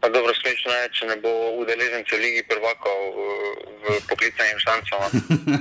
[0.00, 1.30] Pa dobro, smešno je, če ne bo
[1.62, 3.18] udeležencev Ligi prvakov uh,
[3.86, 5.10] v poklicanih štancah.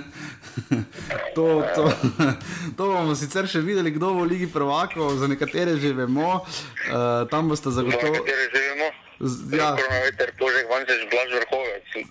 [1.35, 1.83] To, to,
[2.77, 6.45] to bomo sicer še videli, kdo bo v Ligi prvakov, za nekatere že vemo, uh,
[7.25, 8.13] tam boste Za zagotovo.
[8.15, 8.87] katere živimo.
[9.19, 9.73] Z- ja.
[9.73, 12.05] Koronaveter, Požek, Vančeš, Blaž Vrhovec,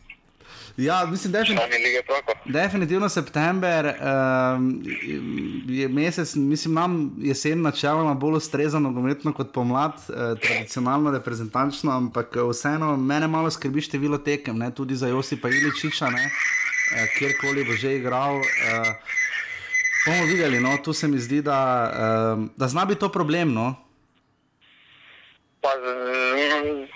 [0.78, 1.60] Ja, mislim, definitivno.
[1.60, 2.34] člani Lige prvakov.
[2.46, 4.82] Definitivno september um,
[5.68, 12.36] je mesec, mislim, nam jesen načeloma bolj ustreza nogometno kot pomlad, uh, tradicionalno reprezentančno, ampak
[12.36, 16.24] eh, vseeno mene malo skrbi število tekem, ne, tudi za Josipa Iličiča, ne,
[17.18, 18.40] kjerkoli bo že igral.
[18.40, 18.92] Uh,
[20.06, 23.52] bomo videli, no, tu se mi zdi, da, uh, da zna biti to problem.
[23.52, 23.74] No.
[25.62, 26.88] Pa, mm,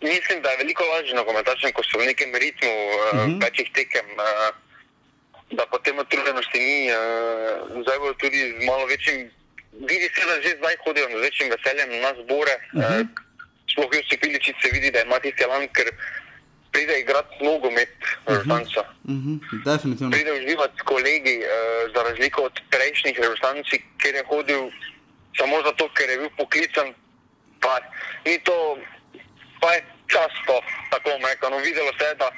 [0.00, 3.44] mislim, da je veliko lažje nogometašem, ko so v nekem ritmu uh, uh -huh.
[3.44, 4.50] večjih tekem, uh,
[5.50, 6.90] da potem utrujenosti ni.
[6.92, 9.30] Uh, zdaj bo tudi z malo večjim,
[9.72, 12.56] vidi se, da že zdaj hodijo z večjim veseljem na zbore.
[12.72, 13.00] Uh -huh.
[13.00, 13.06] uh,
[13.72, 15.88] sploh Josip Iličič se vidi, da ima tisti lan, ker
[16.72, 18.80] pride igrati nogomet v reprezentanco.
[18.80, 20.10] Uh -huh, definitivno.
[20.10, 21.46] pride uživati s kolegi, uh,
[21.94, 24.62] za razliko od prejšnjih reprezentantov, kjer je hodil
[25.38, 26.88] samo zato, ker je bil poklican.
[27.60, 27.74] Pa
[28.24, 28.78] ni to,
[29.60, 30.54] pa je často
[30.90, 31.56] tako mekano.
[31.58, 32.28] Videlo se je, da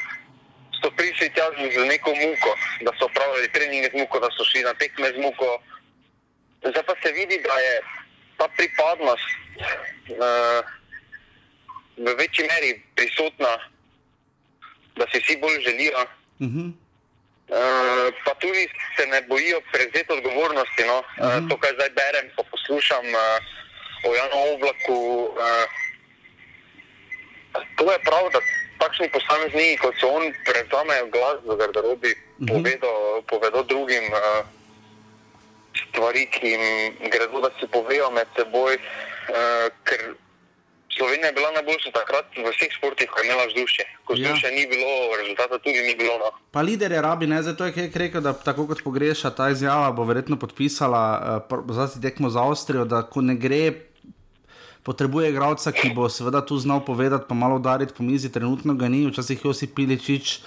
[0.83, 2.51] so prišli tja z neko muko,
[2.85, 5.62] da so pravili treninge z muko, da so šli na tekme z muko.
[6.62, 7.75] Zdaj pa se vidi, da je
[8.38, 9.29] ta pripadnost
[10.18, 10.61] uh,
[11.97, 13.53] v večji meri prisotna,
[14.96, 16.02] da si vsi bolj želijo.
[16.40, 16.72] Uh -huh.
[17.52, 20.83] Uh, pa tudi se ne bojijo prevzeti odgovornosti.
[20.87, 20.98] No?
[20.98, 23.20] Uh, to, kar zdaj berem, pa poslušam uh,
[24.07, 24.98] o Janu Oblaku.
[25.24, 25.66] Uh,
[27.76, 28.40] to je prav, da
[28.78, 32.48] takšni posamezniki, kot so on, prevzamejo glas v garderobi, Mhm.
[32.48, 34.46] povedo, povedo drugim uh,
[35.88, 36.64] stvari, ki jim
[37.11, 38.74] gredo, da si povejo med seboj.
[39.28, 40.14] Uh, ker
[40.96, 43.85] Slovenija je bila najboljša takrat v vseh športih, ko je imela vzdušje.
[44.05, 44.18] Ko Ja.
[44.18, 46.18] vzdušja ni bilo, rezultata tudi ni bilo.
[46.18, 46.31] No.
[46.50, 50.05] Pa liderje rabi, ne, zato je Kek rekel, da tako kot pogreša ta izjava, bo
[50.05, 51.02] verjetno podpisala
[51.50, 53.72] uh, zase tekmo za Avstrijo, da ko ne gre,
[54.83, 58.88] potrebuje igralca, ki bo seveda tu znal povedati, pa malo udariti po mizi, trenutno ga
[58.88, 60.40] ni, včasih Josip Piličič.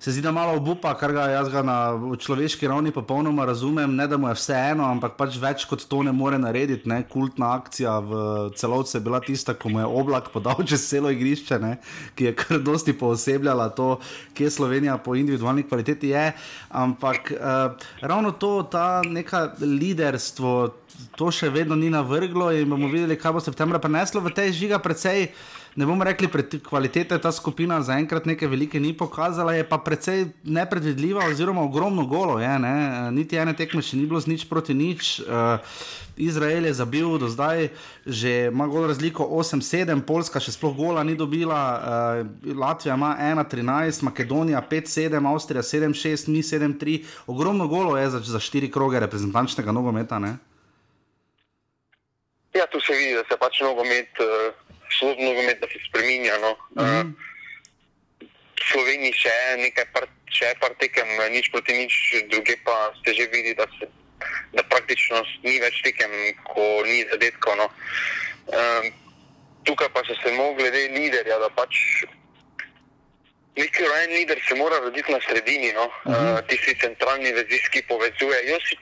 [0.00, 1.74] Se zdi, da malo obupa, kar ga jaz ga na
[2.16, 6.14] človeški ravni popolnoma razumem, ne da mu je vseeno, ampak pač več kot to ne
[6.16, 6.88] more narediti.
[6.88, 7.02] Ne?
[7.04, 8.22] Kultna akcija v
[8.56, 11.74] celovcu je bila tista, ko mu je oblak podal čez celo igrišče, ne?
[12.16, 13.90] ki je kar dosti poosebljala to,
[14.32, 16.26] kje Slovenija po individualni kvaliteti je.
[16.80, 20.56] Ampak uh, ravno to, ta neka liderstvo,
[21.20, 24.80] to še vedno ni navrglo in bomo videli, kaj bo septembra prineslo v tej žiga
[24.80, 25.28] precej.
[25.76, 26.28] Ne bomo rekli,
[26.66, 32.40] kvalitete ta skupina zaenkrat neke velike ni pokazala, je pa precej nepredvidljiva, oziroma ogromno golo
[32.40, 32.58] je.
[32.58, 32.74] Ne?
[33.14, 35.20] Niti ene tekme še ni bilo z nič proti nič.
[35.22, 35.62] Uh,
[36.18, 37.70] Izrael je zabil do zdaj,
[38.02, 44.02] že ima gol razliko 8-7, Poljska še sploh gola ni dobila, uh, Latvija ima 1-13,
[44.10, 46.98] Makedonija 5-7, Avstrija 7-6, mi 7-3.
[47.30, 50.18] Ogromno golo je za, za štiri kroge reprezentančnega nogometa.
[50.18, 50.34] Ne?
[52.58, 56.38] Ja, tu se vidi, da se pač nogomet, uh, slab nogomet, da se spremenja.
[56.38, 56.56] No.
[56.76, 57.14] Uh, Mhm.
[58.60, 61.94] v Sloveniji še je nekaj, par, še je par tekem, eh, nič proti nič,
[62.28, 63.88] druge pa ste že vidi, da, se,
[64.52, 66.10] da praktično ni več tekem,
[66.44, 67.56] ko ni zadetkov.
[67.56, 67.66] No.
[68.50, 68.84] Uh,
[69.64, 72.04] tukaj pa so se mogli glede liderja, da pač
[73.56, 75.86] neki rojen lider se mora roditi na sredini, no.
[76.04, 78.38] uh, tisti centralni vezis, ki povezuje.
[78.50, 78.80] Josip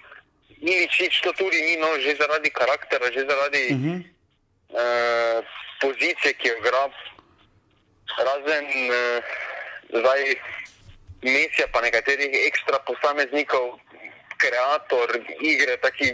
[0.58, 3.98] Iličič to tudi ni, no, že zaradi karaktera, že zaradi uh -huh.
[4.74, 5.38] uh,
[5.80, 6.84] pozicije, ki jo igra.
[8.18, 9.24] Razen uh,
[10.00, 10.22] zdaj
[11.22, 13.78] Mesija, pa nekaterih ekstra posameznikov,
[14.38, 16.12] kreator igre, taki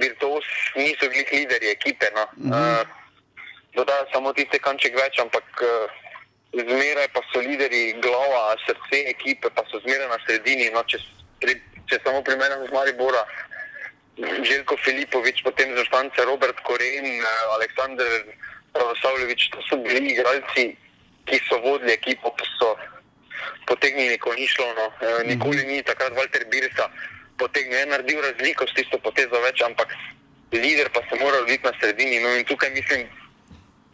[0.00, 0.44] virtuos,
[0.76, 2.06] niso bili lideri ekipe.
[2.14, 2.22] No.
[2.22, 2.80] Uh -huh.
[2.80, 2.86] uh,
[3.74, 5.90] dodaja samo tiste kanček več, ampak uh,
[6.52, 10.70] zmeraj pa so lideri, glava, srce ekipe, pa so zmeraj na sredini.
[10.70, 10.98] No, če,
[11.40, 13.24] pri, če samo primerjam z Maribora,
[14.48, 17.04] Željko Filipovič, potem za štance Robert Koren,
[17.52, 18.24] Aleksandr
[18.76, 20.76] Pravoslavljevič, to so bili igralci,
[21.26, 22.76] ki so vodili ekipo, pa so
[23.66, 24.66] potegnili, ko ni šlo.
[24.76, 24.86] No.
[25.00, 26.90] Eh, Nikoli ni takrat Walter Birsa
[27.36, 29.92] potegnil, je naredil razliko s tisto potezo več, ampak
[30.52, 32.20] lider pa se mora roditi na sredini.
[32.20, 33.06] No, in tukaj mislim,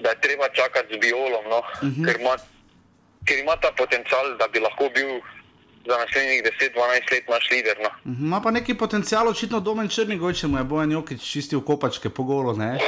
[0.02, 2.06] da je treba čakati z biolom, no, uh -huh.
[2.06, 2.36] ker, ima,
[3.26, 5.20] ker ima ta potencial, da bi lahko bil
[5.86, 7.76] za naslednjih 10-12 let naš lider.
[7.82, 7.88] No.
[8.06, 12.10] Mhm, Ima pa neki potencial, očitno domen črni gojče, mu je bojen jokič čistil kopačke
[12.10, 12.52] po golo.
[12.52, 12.78] ne?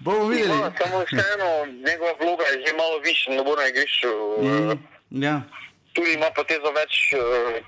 [0.00, 0.48] Bomo videli.
[0.50, 1.48] Ja, samo vseeno,
[1.88, 4.08] njegova vloga je že malo više na bornem igrišču.
[4.42, 4.78] Mm,
[5.24, 5.42] ja.
[5.92, 7.62] Tudi ima potezo več, eh,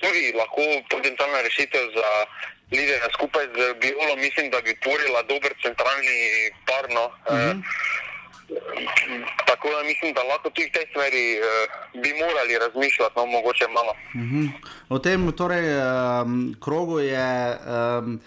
[0.00, 2.08] tudi lahko potencialna rešitev za
[2.72, 4.18] lidera skupaj z Biolom.
[4.18, 6.16] Mislim, da bi tvorila dober centralni
[6.68, 6.84] par.
[6.96, 7.04] No.
[7.36, 7.54] Eh,
[9.46, 11.42] Tako da mislim, da lahko tudi v tej smeri eh,
[12.02, 13.92] bi morali razmišljati, no, mogoče malo.
[14.14, 14.46] Mhm.
[14.88, 18.20] O tem torej, um, krogu je um,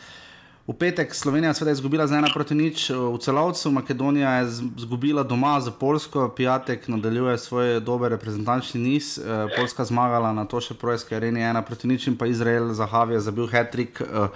[0.68, 5.60] v petek Slovenija seveda izgubila z ena proti nič v celovcu, Makedonija je izgubila doma
[5.64, 11.16] za Polsko, Piatek nadaljuje svoj dober reprezentančni niz, uh, Poljska zmagala na to še projski
[11.16, 14.02] areni ena proti nič in pa Izrael za Havija zabil hat-trick.
[14.02, 14.28] Uh,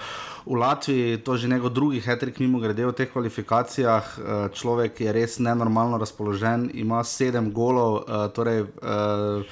[0.45, 4.05] V Latviji to že njegov drugi hetrik, mimo grede v teh kvalifikacijah.
[4.17, 9.43] Eh, Človek je res nenormalno razpoložen, ima sedem golov, eh, torej eh,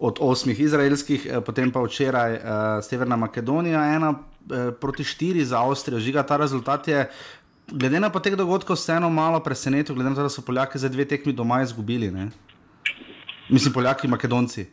[0.00, 2.42] od osmih izraelskih, eh, potem pa včeraj eh,
[2.82, 4.14] Severna Makedonija, ena
[4.50, 6.00] eh, proti štiri za Avstrijo.
[6.00, 7.10] Žiga ta rezultat je,
[7.66, 11.04] glede na potek dogodkov, vseeno malo presenetil, glede na to, da so Poljaki za dve
[11.04, 12.10] tekmi doma izgubili.
[12.10, 12.30] Ne?
[13.48, 14.66] Mislim, Poljaki, Makedonci.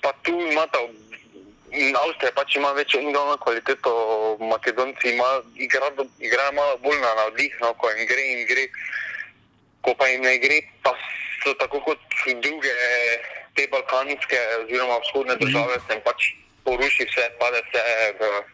[0.00, 0.78] Pa tu imata,
[2.04, 3.92] Avstrija pač ima večjo individualno kvaliteto,
[4.40, 8.68] Makedonci ima, igra, igrajo malo bolj na navdih, no, ko jim gre in gre,
[9.80, 10.94] ko pa jim ne gre, pa
[11.44, 11.98] so tako kot
[12.42, 12.74] druge
[13.54, 16.20] te balkanske oziroma vzhodne države, se jim pač
[16.64, 17.82] poruši vse, pade vse,
[18.14, 18.44] v-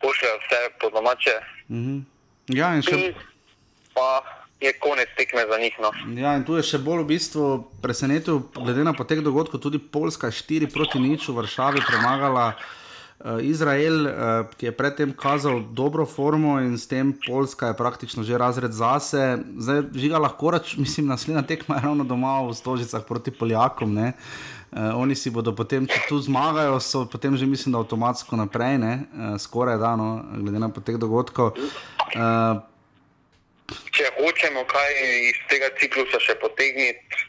[0.00, 1.34] pošljejo vse po domače.
[1.70, 1.98] Mhm.
[2.50, 2.92] Ja, in še.
[2.92, 3.14] In
[3.94, 4.20] pa
[4.60, 5.74] je konec tekme za njih.
[5.78, 5.90] No.
[6.14, 7.44] Ja, in tu je še bolj v bistvu
[7.80, 12.52] presenetil, glede na potek dogodkov, tudi Poljska 4 proti nič v Varšavi premagala
[13.40, 14.12] Izrael, uh,
[14.56, 19.38] ki je predtem kazal dobro formo in s tem Poljska je praktično že razred zase.
[19.56, 23.94] Zdaj, žiga lahko reč, mislim, naslednja tekma je ravno doma v Stožicah proti Poljakom.
[23.94, 24.12] Ne?
[24.72, 28.78] Uh, oni si bodo potem, če tu zmagajo, so potem že mislim, da avtomatsko naprej,
[28.78, 28.92] ne?
[29.16, 31.56] uh, skoraj dano, glede na potek dogodkov.
[32.12, 32.60] Uh,
[33.64, 34.90] Če hočemo kaj
[35.30, 37.24] iz tega ciklusa še potegniti,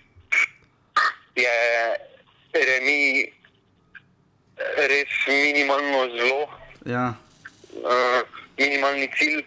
[1.40, 1.56] je
[2.52, 3.32] remi
[4.58, 6.48] res minimalno zelo,
[6.86, 7.14] ja.
[7.84, 8.22] uh,
[8.58, 9.44] minimalni cilj,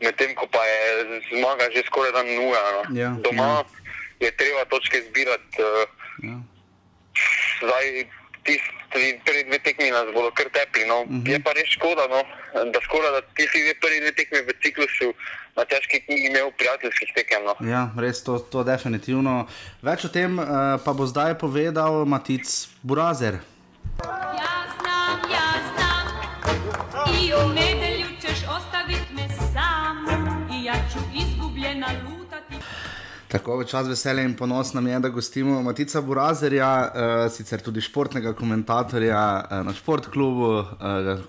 [0.00, 0.80] medtem ko pa je
[1.30, 2.62] zmaga že skoraj dan nuja.
[2.74, 2.82] No.
[2.94, 3.64] Ja, Doma
[4.20, 5.62] je treba točke zbirati.
[5.62, 5.86] Uh,
[6.18, 6.34] Ja.
[7.62, 7.86] zdaj
[8.42, 10.86] tisti prvi dve tekmi nas bodo kar tepli.
[10.86, 11.00] No.
[11.02, 11.30] Uh -huh.
[11.30, 12.20] Je pa res škoda, no,
[12.72, 15.14] da skoraj da tisti dve prvi dve tekmi v ciklusu
[15.56, 17.42] na težki knjigi imel prijateljskih tekem.
[17.44, 17.54] No.
[17.70, 19.46] Ja, res to, to definitivno.
[19.82, 20.46] Več o tem uh,
[20.84, 22.46] pa bo zdaj povedal Matic
[22.82, 23.34] Burazer.
[24.04, 26.06] Ja znam, ja znam
[27.20, 29.96] I u nedelju ćeš ostavit me sam
[30.52, 32.54] I ja ću izgubljena lutati
[33.28, 37.80] Tako v čas veselja in ponos nam je, da gostimo Matica Burazerja, uh, sicer tudi
[37.80, 40.66] športnega komentatorja uh, na športklubu, uh,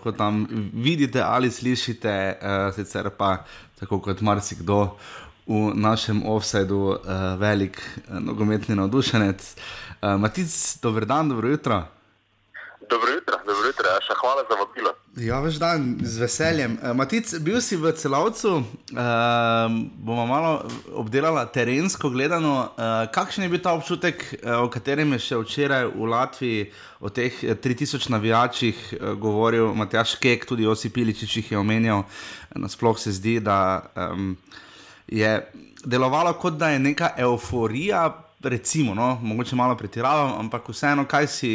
[0.03, 3.37] kot tam vidite ali slišite, uh, sicer pa
[3.79, 4.95] tako kot marsikdo
[5.47, 6.99] v našem offsajdu, uh,
[7.39, 9.55] velik uh, nogometni navdušenec.
[10.01, 11.98] Uh, Matic, dober dan, dobro jutro.
[12.89, 14.91] Dobro jutro, dobro jutro, še hvala za vabilo.
[15.21, 16.77] Ja, veš dan, z veseljem.
[16.81, 19.75] Uh, Matic, bil si v celovcu, uh,
[20.07, 20.53] bomo malo
[20.97, 22.53] obdelali terensko gledano.
[22.73, 26.63] Uh, kakšen je bil ta občutek, uh, o katerem je še včeraj v Latviji,
[27.05, 32.07] o teh eh, 3000 navijačih uh, govoril Matjaš Kek, tudi Osi Piličič jih je omenjal.
[32.57, 34.33] Nasploh se zdi, da um,
[35.05, 35.35] je
[35.85, 38.28] delovalo kot da je neka euforija.
[38.43, 41.49] Recimo, no, mogoče malo pretiravam, ampak vseeno, kaj si,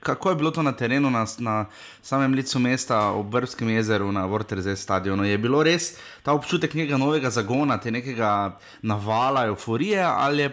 [0.00, 1.64] kako je bilo to na terenu, na, na
[2.02, 5.24] samem licu mesta, ob Brbskem jezeru, na Vorterze stadionu?
[5.24, 10.52] Je bilo res ta občutek nekega novega zagona, te nekega navala, euforije, ali je,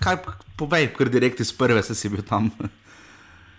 [0.00, 0.16] kaj,
[0.56, 2.48] povej, ker direkt iz prve se si bil tam.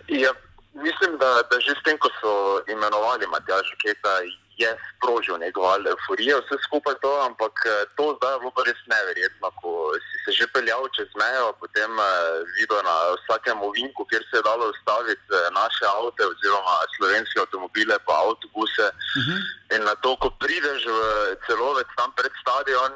[0.09, 0.33] Ja,
[0.73, 2.33] mislim, da, da že s tem, ko so
[2.65, 4.17] imenovali Matjaža Keta,
[4.57, 9.47] je sprožil neko euforijo, vse skupaj to, ampak eh, to zdaj je bilo res neverjetno,
[9.61, 9.69] ko
[10.05, 12.09] si se že peljal čez mejo, potem eh,
[12.57, 17.97] videl na vsakem ovinku, kjer se je dalo ustaviti eh, naše avte oziroma slovenske avtomobile
[18.05, 18.85] pa avtobuse.
[18.93, 19.39] Uh -huh.
[19.75, 20.99] In na to, ko prideš v
[21.47, 22.91] celovec tam pred stadion,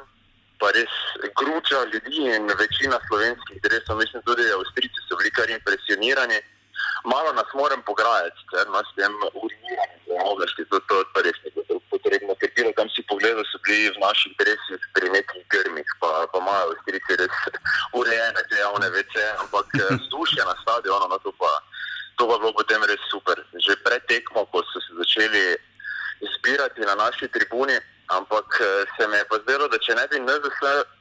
[0.60, 0.94] pa res
[1.40, 6.38] gruča ljudi in večina slovenskih dresov, mislim tudi Avstrijci so bili kar impresionirani.
[7.04, 11.80] Malo nas moram pograjati, ker nas tem uriniranjem oblasti, to, to, to res ni bilo
[11.92, 16.26] potrebno, ker bilo tam si pogledal, so bili v naših dresih pri nekih grmih, pa,
[16.32, 17.36] pa imajo Avstrijci res
[17.94, 21.52] urejene te javne vece, ampak eh, vzdušje na stadionu, no to pa,
[22.18, 23.38] to pa bilo potem res super.
[23.54, 25.44] Že pred tekmo, ko so se začeli
[26.38, 27.78] zbirati na naši tribuni,
[28.10, 30.96] ampak eh, se mi je pa zdelo, da če ne bi NZS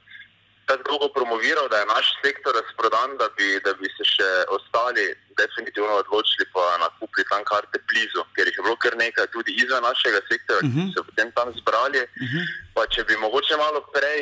[0.68, 5.06] tako dolgo promoviral, da je naš sektor razprodan, da bi, da bi se še ostali
[5.42, 9.84] definitivno odločili pa nakupiti tam karte blizu, ker jih je bilo kar nekaj tudi izven
[9.90, 10.76] našega sektora, uh -huh.
[10.76, 12.02] ki so se potem tam zbrali.
[12.04, 12.46] Uh -huh.
[12.76, 14.22] Pa če bi mogoče malo prej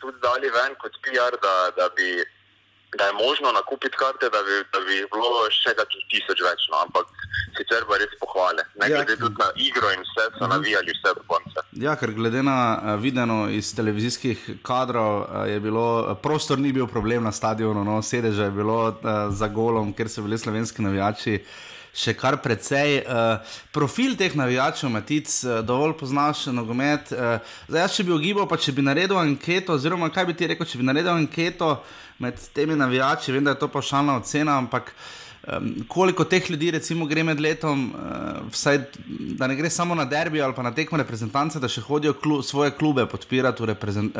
[0.00, 2.08] tudi dali ven kot PR, da, da bi
[2.98, 6.68] da je možno nakupiti karte, da bi, da bi bilo še kakšnih tisoč več.
[6.72, 6.82] No.
[6.86, 7.06] Ampak
[7.58, 8.64] sicer pa res pohvale.
[8.80, 8.96] Ne Ja.
[8.96, 11.64] glede tudi na igro in vse, so navijali vse do konca.
[11.72, 16.86] Ja, ker glede na eh, videno iz televizijskih kadrov, eh, je bilo prostor ni bil
[16.86, 18.94] problem na stadionu, no, sedeže je bilo uh,
[19.30, 21.38] za golom, ker so bili slovenski navijači.
[21.94, 23.04] Še kar precej.
[23.06, 27.12] Uh, profil teh navijačev, Matic, uh, dovolj poznaš nogomet.
[27.14, 27.36] Uh,
[27.68, 30.66] zdaj, jaz, če bi ogibal, pa če bi naredil anketo, oziroma kaj bi ti rekel,
[30.66, 31.76] če bi naredil anketo
[32.18, 34.90] med temi navijači, vem, da je to pašalna ocena, ampak
[35.46, 38.80] um, koliko teh ljudi, recimo, gre med letom, uh, vsaj,
[39.38, 42.42] da ne gre samo na derbi ali pa na tekmo reprezentance, da še hodijo klu,
[42.42, 44.14] svoje klube podpirati v, uh,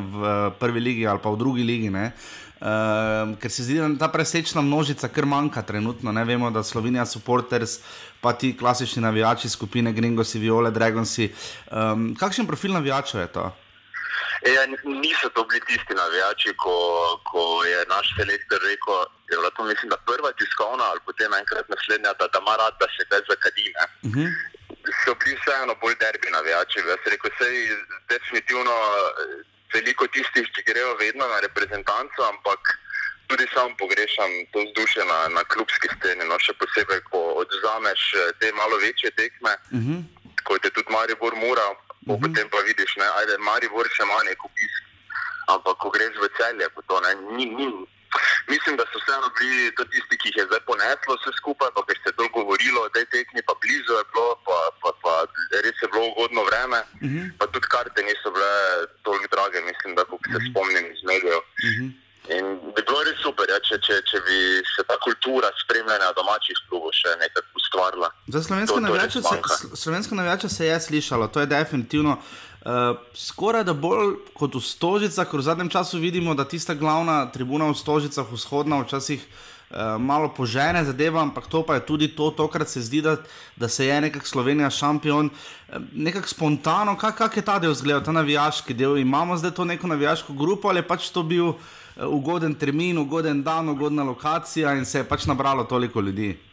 [0.00, 1.90] v prvi ligi ali pa v drugi ligi.
[1.92, 2.12] Ne?
[2.60, 6.12] Uh, ker se zdi, da ta presečna množica kar manjka trenutno.
[6.12, 7.78] Ne vemo, da Slovenija supporters,
[8.20, 11.30] pa ti klasični navijači skupine Gringosi, Viole, Dragonsi.
[11.72, 13.46] Um, kakšen profil navijačev je to?
[14.42, 16.76] E, ja, niso to bili tisti navijači, ko,
[17.30, 19.00] ko je naš selektor rekel,
[19.30, 22.74] je bila to mislim, da prva tiskovna ali potem enkrat naslednja, da, da ima rad,
[22.82, 23.66] da se več zakadi.
[24.08, 24.28] Uh -huh.
[25.02, 26.78] So bili vseeno bolj derbi navijači.
[26.92, 27.56] Jaz rekel, sej
[28.12, 28.74] definitivno
[29.74, 32.60] veliko tistih, ki grejo vedno na reprezentanco, ampak
[33.26, 38.32] tudi sam pogrešam to vzdušje na, na klubski sceni, no še posebej, ko odzameš eh,
[38.40, 40.00] te malo večje tekme, Uh -huh.
[40.44, 42.20] kot je tudi Maribor Mura, uh -huh.
[42.22, 44.82] potem pa vidiš, ne, ajde, Maribor še ima nek obisk,
[45.46, 47.68] ampak ko greš v celje, to ne, ni, ni.
[48.54, 51.82] Mislim, da so vseeno bili to tisti, ki jih je zdaj poneslo vse skupaj, pa
[51.86, 55.12] ker se je to govorilo o tej tekmi, pa blizu je bilo, pa, pa, pa
[55.64, 57.26] res je bilo ugodno vreme, uh -huh.
[57.38, 58.52] pa tudi karte niso bile
[59.06, 61.42] toliko drage, mislim, da ko se spomnim iz medijev.
[61.66, 61.88] Uh -huh.
[62.36, 62.44] In
[62.74, 64.36] bi bilo res super, ja, če, če, če bi
[64.74, 68.08] se ta kultura spremljanja domačih klubov še nekako ustvarila.
[68.34, 69.54] Za res navijače se, manjka.
[69.60, 72.12] sl- slovenske navijače se je slišalo, to je definitivno.
[72.12, 72.49] Uh,
[73.14, 77.70] skoraj da bolj kot v Stožicah, ker v zadnjem času vidimo, da tista glavna tribuna
[77.72, 82.68] v Stožicah, vzhodna, včasih uh, malo požene zadeva, ampak to pa je tudi to, tokrat
[82.68, 83.16] se zdi, da,
[83.56, 88.04] da se je nekako Slovenija šampion, uh, nekako spontano, kak, kak je ta del zgledal,
[88.04, 91.56] ta navijaški del, imamo zdaj to neko navijaško grupo ali pač to bil uh,
[92.12, 96.49] ugoden termin, ugoden dan, ugodna lokacija in se je pač nabralo toliko ljudi.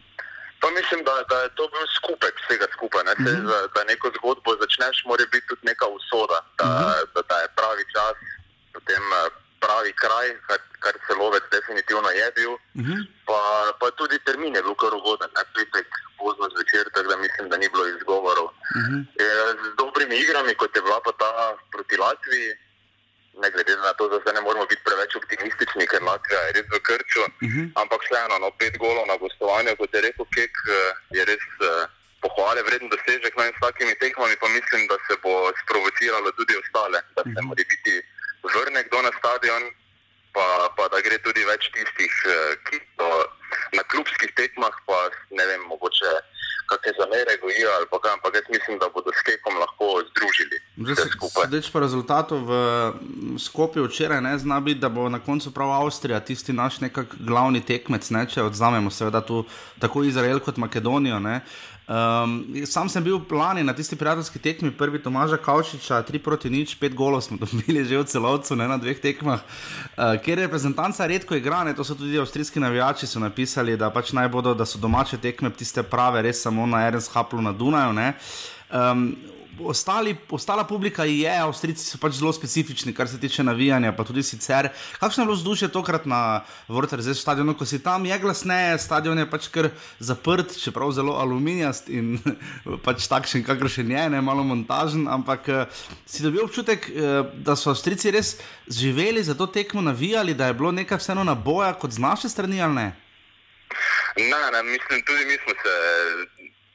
[0.62, 3.04] Pa mislim, da, da je to bil skupek vsega skupaj.
[3.08, 3.14] Ne?
[3.24, 6.70] Saj za, da neko zgodbo začneš, mora biti tudi neka usoda, da,
[7.14, 8.18] da, da je pravi čas,
[8.74, 9.30] potem eh,
[9.64, 12.54] pravi kraj, kar, kar se lovec definitivno je bil.
[13.28, 13.40] Pa,
[13.80, 15.88] pa tudi termin je bil kar ugoden, ne petek,
[16.20, 18.48] pozno zvečer, tako da mislim, da ni bilo izgovorov.
[19.26, 19.28] E,
[19.64, 21.32] z dobrimi igrami, kot je bila pa ta
[21.72, 22.50] proti Latviji,
[23.42, 26.68] ne glede na to, da zdaj ne moramo biti preveč optimistični, ker Latvija je res
[26.74, 27.22] v krču.
[27.22, 27.66] Uh -huh.
[27.82, 31.84] Ampak vseeno, no, pet golov na gostovanju, kot je rekel Kek, eh, je res eh,
[32.24, 33.34] pohvale vreden dosežek.
[33.38, 35.34] No in s takimi tekmami pa mislim, da se bo
[35.64, 37.94] sprovociralo tudi ostale, da se mora biti
[38.54, 39.64] vrne kdo na stadion,
[40.36, 43.08] pa, pa da gre tudi več tistih, eh, ki so
[43.78, 44.98] na klubskih tekmah, pa
[45.38, 46.12] ne vem, mogoče
[46.72, 50.58] kakšne zamere gojijo ali pa kaj, ampak jaz mislim, da bodo s Kekom lahko združili.
[51.48, 52.54] Zdaj, pa rezultatov v
[53.40, 57.62] Skopju včeraj ne zna biti, da bo na koncu prav Avstrija tisti naš nekak glavni
[57.66, 59.46] tekmec, ne, če odzamemo seveda tu
[59.80, 61.20] tako Izrael kot Makedonijo.
[61.20, 61.42] Ne.
[61.88, 66.76] Um, sam sem bil lani na tisti prijateljski tekmi, prvi Tomaža Kavčiča, 3 proti nič,
[66.82, 71.40] 5 golov smo dobili že v celovcu, ne na dveh tekmah, uh, kjer reprezentanca redko
[71.40, 75.18] igra, ne, to so tudi avstrijski navijači napisali, da pač naj bodo, da so domače
[75.18, 77.94] tekme tiste prave, res samo na Erenshaplu na Dunaju.
[77.94, 78.14] ne.
[78.68, 79.16] Um,
[79.64, 84.24] ostali, ostala publika je, Avstrijci so pač zelo specifični, kar se tiče navijanja, pa tudi
[84.24, 84.70] sicer.
[85.00, 89.30] Kakšno je bilo vzdušje tokrat na Vrterzu stadionu, ko si tam je glasneje, stadion je
[89.30, 92.18] pač kar zaprt, čeprav zelo aluminijast in
[92.86, 97.74] pač takšen, kakršen je, ne malo montažen, ampak eh, si dobil občutek, eh, da so
[97.74, 98.38] Avstrijci res
[98.68, 102.30] živeli za to tekmo, navijali, da je bilo nekaj vseeno na boja kot z naše
[102.30, 102.88] strani ali ne?
[104.18, 105.74] Ne, ne, mislim, tudi mi smo se,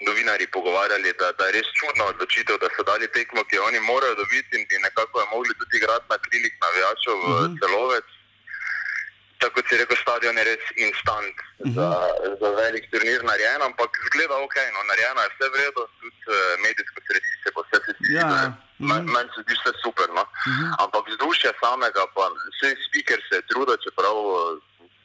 [0.06, 3.64] novinarji novinari pogovarjali, da, da je res čudna odločitev, da so dali tekmo, ki jo
[3.70, 7.34] oni morajo dobiti in bi nekako je mogli tudi igrati na krilih navijačev v uh
[7.38, 7.58] -huh.
[7.60, 8.08] celovec.
[9.40, 11.74] Tako kot si rekel, stadion je res instant uh -huh.
[11.76, 11.88] za,
[12.40, 16.34] za velik turnir narejen, ampak zgleda ok, no, narejeno je vse vredno, tudi uh,
[16.64, 18.08] medijsko središče, pa vse se zdi.
[18.18, 18.28] Ja.
[18.28, 18.46] Yeah.
[18.82, 18.88] Mhm.
[18.88, 20.24] Meni men se zdi vse super, no.
[20.28, 20.70] uh -huh.
[20.82, 24.16] ampak vzdušje samega, pa vse speaker se je trudil, čeprav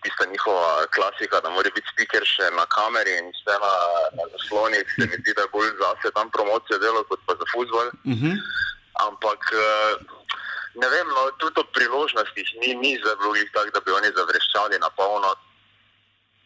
[0.04, 3.74] tista njihova klasika, da mora biti speaker še na kameri in vse na,
[4.18, 7.48] na zaslonih, se mi zdi, da je bolj zase tam promocijo delo kot pa za
[7.54, 7.88] futbol.
[8.12, 8.36] Uh -huh.
[9.08, 9.94] Ampak eh,
[10.82, 14.80] ne vem, no, tudi ob priložnostih ni, ni bilo glih tako, da bi oni zavreščali
[14.86, 15.32] na polno.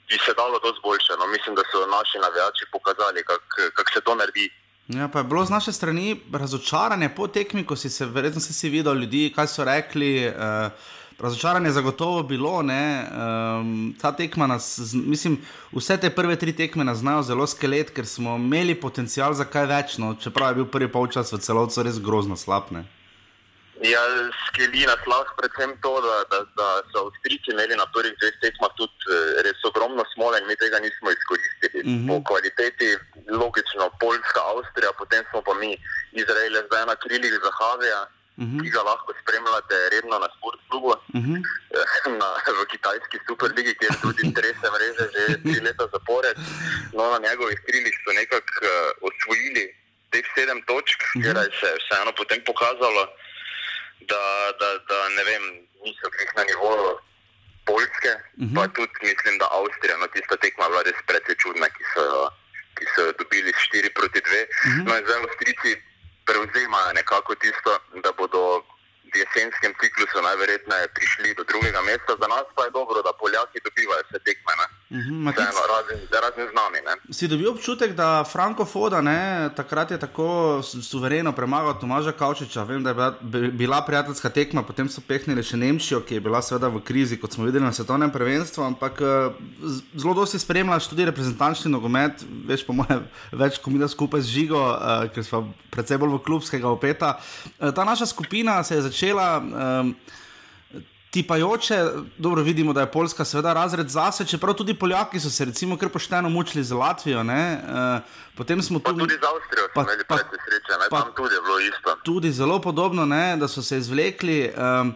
[0.09, 1.13] Bi se dalo dosti boljše.
[1.19, 1.27] No.
[1.27, 4.47] Mislim, da so naši navijači pokazali, kako kak se to naredi.
[4.87, 8.69] Ja, pa je bilo z naše strani razočaranje po tekmi, ko si se, verjetno si
[8.69, 10.27] videl ljudi, kaj so rekli.
[10.27, 10.71] Uh,
[11.21, 12.59] razočaranje je zagotovo bilo.
[12.59, 15.37] Um, ta tekma nas, mislim,
[15.71, 19.65] vse te prve tri tekme nas znajo zelo skelet, ker smo imeli potencial za kaj
[19.65, 19.97] več.
[19.97, 22.85] No, čeprav je bil prvi polčas v celoti res grozno slabne.
[23.81, 24.01] Ja,
[24.47, 28.73] skeli nas lahko predvsem to, da, da, da so Avstrijci imeli na prvih dveh tekmah
[28.77, 31.81] tudi eh, res ogromno smole in mi tega nismo izkoristili.
[31.83, 32.07] Mm -hmm.
[32.09, 32.89] Po kvaliteti,
[33.41, 35.71] logično, Poljska, Avstrija, potem smo pa mi,
[36.11, 38.01] Izrael, zdaj na krilih Zahavija,
[38.37, 38.61] mm -hmm.
[38.63, 41.39] ki ga lahko spremljate redno na sportklubu, mm -hmm.
[42.19, 42.27] na,
[42.59, 46.37] v kitajski superligi, kjer tudi trese mreže že tri leta zapored.
[46.93, 48.71] No, na njegovih krilih so nekako uh,
[49.07, 49.65] osvojili
[50.11, 51.21] teh sedem točk, mm -hmm.
[51.23, 53.03] kjer se je vseeno potem pokazalo
[54.11, 54.23] da,
[54.59, 55.43] da, da ne vem,
[55.85, 56.91] niso jih na nivoju
[57.69, 58.55] Poljske, uh -huh.
[58.55, 62.05] pa tudi mislim, da Avstrija, no tista tekma bila res precej čudna, ki so,
[62.77, 64.41] ki so dobili 4 proti 2.
[64.41, 64.83] Uh -huh.
[64.85, 65.71] No in zdaj Avstrijci
[66.31, 67.71] prevzemajo nekako tisto,
[68.03, 68.41] da bodo
[69.11, 73.59] v jesenskem ciklusu najverjetneje prišli do drugega mesta, za nas pa je dobro, da Poljaki
[73.67, 74.53] dobivajo vse tekme.
[74.61, 74.67] Ne?
[74.91, 76.79] Mhm, Vseeno, razen, razen z nami.
[76.81, 76.93] Ne?
[77.09, 79.19] Si dobil občutek, da Franko Foda ne,
[79.55, 80.25] takrat je tako
[80.61, 82.63] su- suvereno premagal Tomaža Kavčiča?
[82.63, 86.19] Vem, da je bila, bi- bila prijateljska tekma, potem so pehnili še Nemčijo, ki je
[86.19, 89.31] bila seveda v krizi, kot smo videli na svetovnem prvenstvu, ampak eh,
[89.95, 94.27] zelo dosti spremljaš tudi reprezentančni nogomet, veš po mojem, več kot mi da skupaj z
[94.27, 94.75] Žigo, uh,
[95.07, 97.15] ker smo predvsej bolj v klubskega opeta.
[97.55, 99.39] Uh, ta naša skupina se je začela.
[99.39, 99.95] Um,
[101.11, 101.85] Tipajoče,
[102.17, 105.89] dobro vidimo, da je Poljska seveda razred zase, čeprav tudi Poljaki so se recimo kar
[105.89, 107.23] pošteno mučili z Latvijo.
[107.23, 107.59] Ne?
[107.63, 108.01] Uh,
[108.35, 110.85] potem smo Pa tu tudi z Avstrijo Pa- imeli pa- sreče, ne?
[110.89, 111.97] pa- tam tudi je bilo isto.
[112.03, 113.37] tudi zelo podobno, ne?
[113.37, 114.51] da so se izvlekli.
[114.79, 114.93] Um,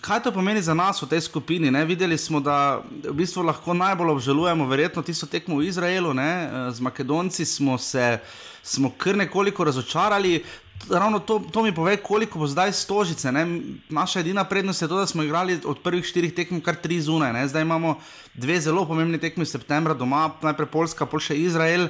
[0.00, 1.70] kaj to pomeni za nas v tej skupini?
[1.70, 1.84] Ne?
[1.84, 6.30] Videli smo, da v bistvu lahko najbolj obžalujemo, verjetno tisto tekmo v Izraelu, ne?
[6.44, 8.18] Eh, z Makedonci smo se
[8.62, 10.44] smo kar nekoliko razočarali.
[10.90, 13.32] Ravno to, to mi pove, koliko bo zdaj stožice.
[13.32, 13.60] Ne?
[13.88, 17.32] Naša edina prednost je to, da smo igrali od prvih štirih tekem kar tri zunaj.
[17.32, 17.48] Ne?
[17.48, 17.98] Zdaj imamo
[18.34, 21.88] dve zelo pomembni tekmi septembra doma, najprej Poljska, pa še Izrael.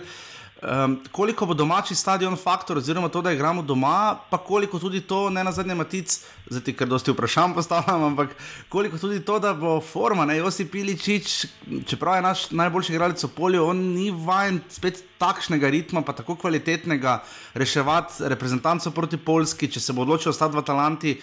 [0.62, 5.30] Um, koliko bo domači stadion faktor, oziroma to, da igramo doma, pa koliko tudi to,
[5.30, 6.12] ne na zadnje, matic,
[6.46, 8.36] zdaj ti kar dosti vprašanj postavljam, ampak
[8.68, 11.46] koliko tudi to, da bo forma, ne Josip Piličič,
[11.86, 16.38] čeprav je naš najboljši igralec v polju, on ni vajen spet takšnega ritma, pa tako
[16.38, 17.18] kvalitetnega
[17.54, 21.16] reševati reprezentanco proti Polski, če se bo odločil ostati v Atalanti,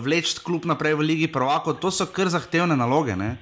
[0.00, 3.12] vleči klub naprej v Ligi Prvako, to so kar zahtevne naloge.
[3.16, 3.36] Ne?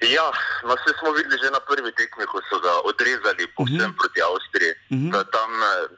[0.00, 0.32] Ja,
[0.64, 3.98] no vse smo videli že na prvi tekmi, ko so ga odrezali povsem uh -huh.
[4.00, 4.72] proti Avstriji.
[4.72, 5.10] Uh -huh.
[5.12, 5.88] da tam eh,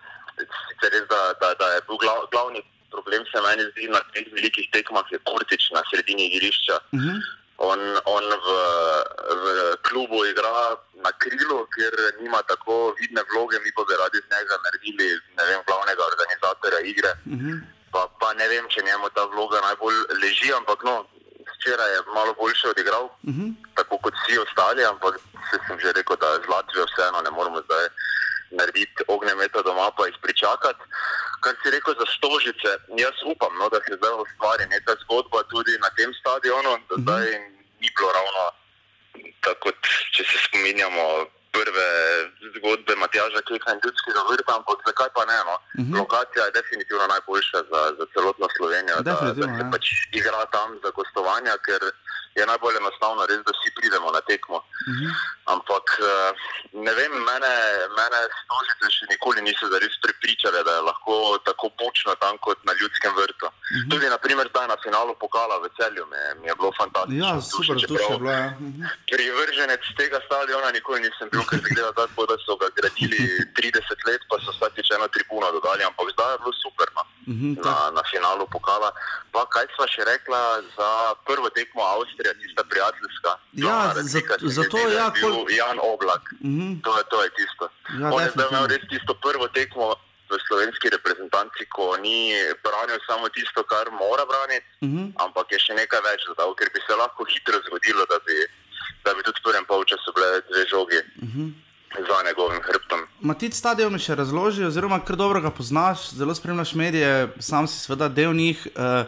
[0.66, 4.26] sicer res, da, da, da je bil glav, glavni problem, se meni zdi na teh
[4.36, 6.76] velikih tekmah, je Kurtič na sredini igrišča.
[6.92, 7.18] Uh -huh.
[7.70, 7.80] On,
[8.16, 8.48] on v,
[9.42, 9.44] v
[9.86, 10.53] klubu igra
[11.05, 15.07] na krilu, kjer nima tako vidne vloge, mi pa bi radi z njega naredili
[15.48, 17.12] vem, glavnega organizatorja igre.
[17.26, 17.57] Uh -huh.
[17.92, 20.94] pa, pa ne vem, če njemu ta vloga najbolj leži, ampak no,
[21.55, 23.49] včeraj je malo boljše odigral, uh -huh.
[23.74, 25.14] tako kot vsi ostali, ampak
[25.51, 27.84] se sem že rekel, da z Latvijo vseeno ne moremo zdaj
[28.59, 30.82] narediti ognjemeta doma, pa jih pričakati.
[31.43, 32.70] Kar si rekel za stožice,
[33.05, 37.24] jaz upam, no, da se zdaj ustvari neka zgodba tudi na tem stadionu, da zdaj
[37.80, 38.45] ni bilo ravno
[39.45, 39.78] tako, kot
[40.14, 41.05] če se spominjamo
[41.55, 41.88] prve
[42.57, 45.38] zgodbe Matjaža Keka in ljudskega vrta, ampak zakaj pa ne?
[45.48, 45.57] No?
[45.57, 45.98] Uh -huh.
[46.00, 49.70] Lokacija je definitivno najboljša za, za celotno Slovenijo, da, da se ja.
[49.72, 49.84] pač
[50.18, 51.80] igra tam za gostovanja, ker
[52.35, 54.59] je najbolj enostavno res, da vsi pridemo na tekmo.
[54.59, 55.11] Uh -huh.
[55.55, 56.30] Ampak eh,
[56.87, 57.55] ne vem, mene,
[57.99, 61.14] mene stožice še nikoli niso zares prepričale, da je lahko
[61.49, 63.47] tako bučno tam kot na ljudskem vrtu.
[63.47, 63.91] Uh -huh.
[63.91, 67.26] Tudi naprimer zdaj na finalu pokala v celju mi je, mi je bilo fantastično.
[67.26, 68.30] Ja, super, to je bilo.
[68.30, 68.51] Ja.
[68.61, 68.83] Mhm.
[69.12, 73.20] Privrženec tega stadiona nikoli nisem bil, ker zgleda tako, da so ga gradili
[73.59, 77.62] 30 let, pa so vsakič eno tribuno dodali, ampak zdaj je bilo super no, Mhm,
[77.64, 78.91] na, na finalu pokala.
[79.30, 81.83] Pa kaj sva še rekla za prvo tekmo
[82.25, 83.31] Avstrija, tista prijateljska?
[83.55, 86.25] Ja, razlika zato- je ja, bil kol- Jan Oblak.
[86.43, 86.81] Mhm.
[86.81, 87.64] To, je, to je tisto.
[88.01, 88.66] Ja, On je zdaj imel definitivno.
[88.68, 89.95] res tisto prvo tekmo
[90.31, 92.33] v slovenski reprezentanci, ko ni
[92.64, 95.03] branil samo tisto, kar mora braniti, Mhm.
[95.18, 98.37] ampak je še nekaj več dodal, ker bi se lahko hitro zgodilo, da bi,
[99.05, 101.45] da bi tudi v prvem polčasu bile dve žogi Mhm.
[102.01, 103.01] za njegovim hrbtom.
[103.20, 107.11] Matic ta del mi še razloži, oziroma kar dobro ga poznaš, zelo spremljaš medije,
[107.41, 108.68] sam si seveda del njih.
[108.75, 109.05] Uh,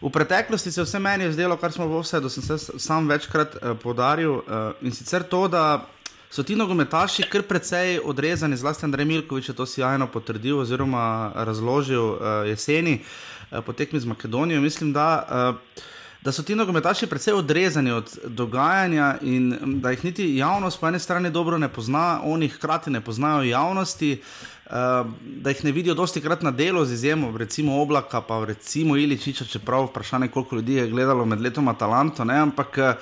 [0.00, 3.56] v preteklosti se je vse meni zdelo, kar smo v Offsetu, sem se sam večkrat
[3.56, 4.42] uh, podaril, uh,
[4.82, 5.86] in sicer to, da
[6.30, 12.02] so ti nogometaši kar precej odrezani, zlasti Andrej Milkovič je to sjajno potrdil oziroma razložil
[12.02, 14.60] uh, jeseni uh, po tekmi z Makedonijo.
[14.60, 15.82] Mislim, da uh,
[16.26, 20.88] da so ti nogometaši precej odrezani od dogajanja in mm, da jih niti javnost po
[20.88, 24.20] eni strani dobro ne pozna, oni hkrati ne poznajo javnosti.
[24.20, 28.96] Uh, da jih ne vidijo dosti krat na delu, z izjemo recimo Oblaka, pa recimo
[28.96, 32.38] Iličiča, čeprav vprašanje, koliko ljudi je gledalo med letom Atalanto, ne?
[32.38, 32.94] ampak uh,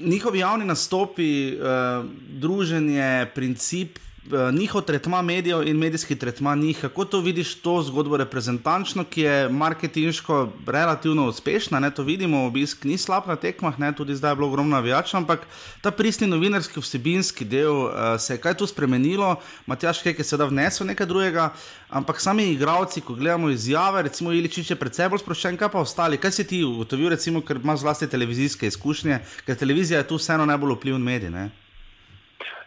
[0.00, 4.11] njihovi javni nastopi, uh, druženje, princip, uh,
[4.52, 9.48] njihov tretma medijev in medijski tretma njih, kako to vidiš, to zgodbo reprezentančno, ki je
[9.48, 14.36] marketinško relativno uspešna, ne, to vidimo, obisk ni slab na tekmah, ne, tudi zdaj je
[14.36, 15.46] bilo ogromno navijačev, ampak
[15.80, 20.48] ta pristni novinarski vsebinski del uh, se je kaj tu spremenilo, Matjaš Kek je seveda
[20.48, 21.50] vnesel nekaj drugega,
[21.90, 26.18] ampak sami igravci, ko gledamo izjave, recimo Iličič je predvsej bolj sproščen, kaj pa ostali,
[26.18, 30.46] kaj si ti ugotovil, recimo, ker imaš zlasti televizijske izkušnje, ker televizija je tu vseeno
[30.46, 31.50] najbolj vpliven medij, ne?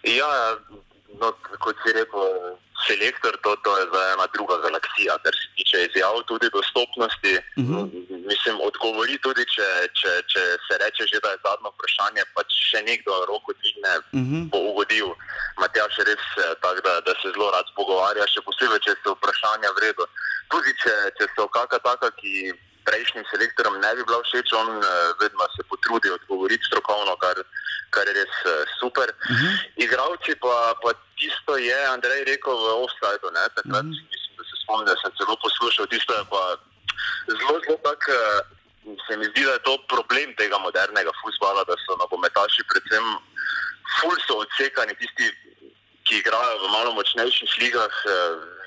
[0.06, 0.28] Ja,
[1.22, 1.28] no,
[1.64, 2.24] kot si rekel,
[2.88, 7.34] selektor, to, to je zdaj ena druga galaksija, kar se tiče izjav, tudi dostopnosti.
[7.58, 7.74] Uh Mhm.
[7.74, 8.26] -huh.
[8.32, 9.68] Mislim, odgovori tudi, če,
[10.00, 13.94] če, če se reče, že, da je zadnje vprašanje, pa če še nekdo roko dvigne,
[13.98, 14.36] uh Mhm.
[14.36, 14.50] -huh.
[14.52, 15.10] bo ugodil.
[15.62, 16.26] Matjaš je res
[16.64, 20.06] tak, da, da se zelo rad pogovarja, še posebej, če so vprašanja vredno.
[20.52, 22.32] Tudi če, če so kakšna taka, ki
[22.88, 24.88] prejšnjim selektorom ne bi bila všeč, on eh,
[25.22, 27.38] vedno se potrudi odgovoriti strokovno, kar,
[27.90, 29.08] kar je res eh, super.
[29.10, 29.54] Uh -huh.
[29.86, 34.10] Igravci pa, pa tisto je, Andrej rekel v offsajdu, ne, takrat uh -huh.
[34.12, 36.42] mislim, da se spomnim, da sem celo poslušal, tisto je pa
[37.40, 38.02] zelo, zelo tak.
[38.10, 38.42] eh,
[39.08, 43.06] Se mi zdi, da je to problem tega modernega futbola, da so nogometaši predvsem
[43.98, 45.26] ful so odsekani, tisti,
[46.06, 47.96] ki igrajo v malo močnejših ligah,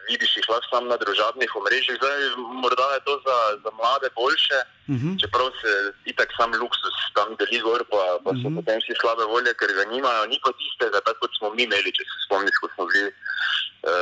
[0.09, 1.97] vidiš jih lahko samo na družabnih omrežjih.
[2.01, 2.19] Zdaj,
[2.63, 5.09] morda je to za, za mlade boljše, uh Mhm.
[5.09, 5.21] -huh.
[5.21, 5.73] čeprav se
[6.13, 8.57] itak sam luksus tam deli gor, pa, pa so uh -huh.
[8.57, 10.23] potem vsi slabe volje, ker ga nimajo.
[10.33, 13.13] Ni pa tistega, tako kot smo mi imeli, če se spomniš, ko smo bili.
[13.91, 13.93] Uh,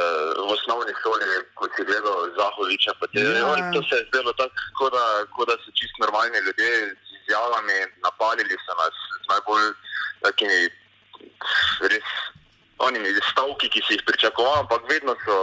[0.47, 1.27] v osnovni šoli,
[1.59, 3.31] ko si gledal Zahoviča, te, Ja.
[3.61, 3.73] ja.
[3.75, 5.05] to se je zdelo tako, kot da,
[5.35, 6.71] ko da so čist normalni ljudje
[7.09, 7.77] z izjavami,
[8.07, 9.67] napalili so nas z najbolj
[10.25, 10.61] takimi
[11.91, 12.09] res
[12.79, 15.37] onimi stavki, ki si jih pričakoval, ampak vedno so,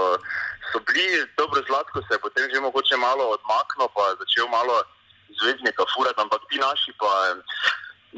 [0.71, 4.75] so bili, dobro zlatko se je potem že mogoče malo odmaknil, pa začel malo
[5.39, 7.11] zvezdnika furati, ampak ti naši pa.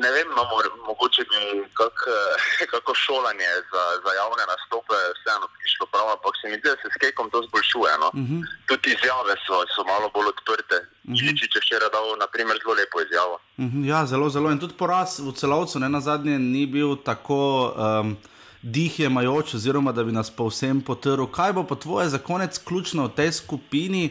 [0.03, 0.43] Ne vem, no,
[0.88, 1.39] mogoče bi
[1.80, 1.97] kak,
[2.74, 6.88] kako šolanje za, za javne nastope vseeno prišlo prav, ampak se mi zdi, da se
[6.93, 7.93] s kekom to zboljšuje.
[8.03, 8.07] No?
[8.07, 8.41] Uh -huh.
[8.68, 10.78] Tudi izjave so, so malo bolj odprte.
[10.80, 11.20] Uh -huh.
[11.20, 13.36] Iličič je včeraj dal, naprimer, zelo lepo izjavo.
[13.63, 14.51] Mhm, Ja, zelo, zelo.
[14.51, 17.39] In tudi poraz v celovcu, ne na zadnje, ni bil tako
[17.72, 18.18] um,
[18.66, 21.28] dihjemajoč, oziroma da bi nas povsem potrl.
[21.30, 24.09] Kaj bo po tvoje za konec ključno v tej skupini?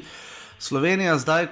[0.59, 1.49] Slovenija zdaj,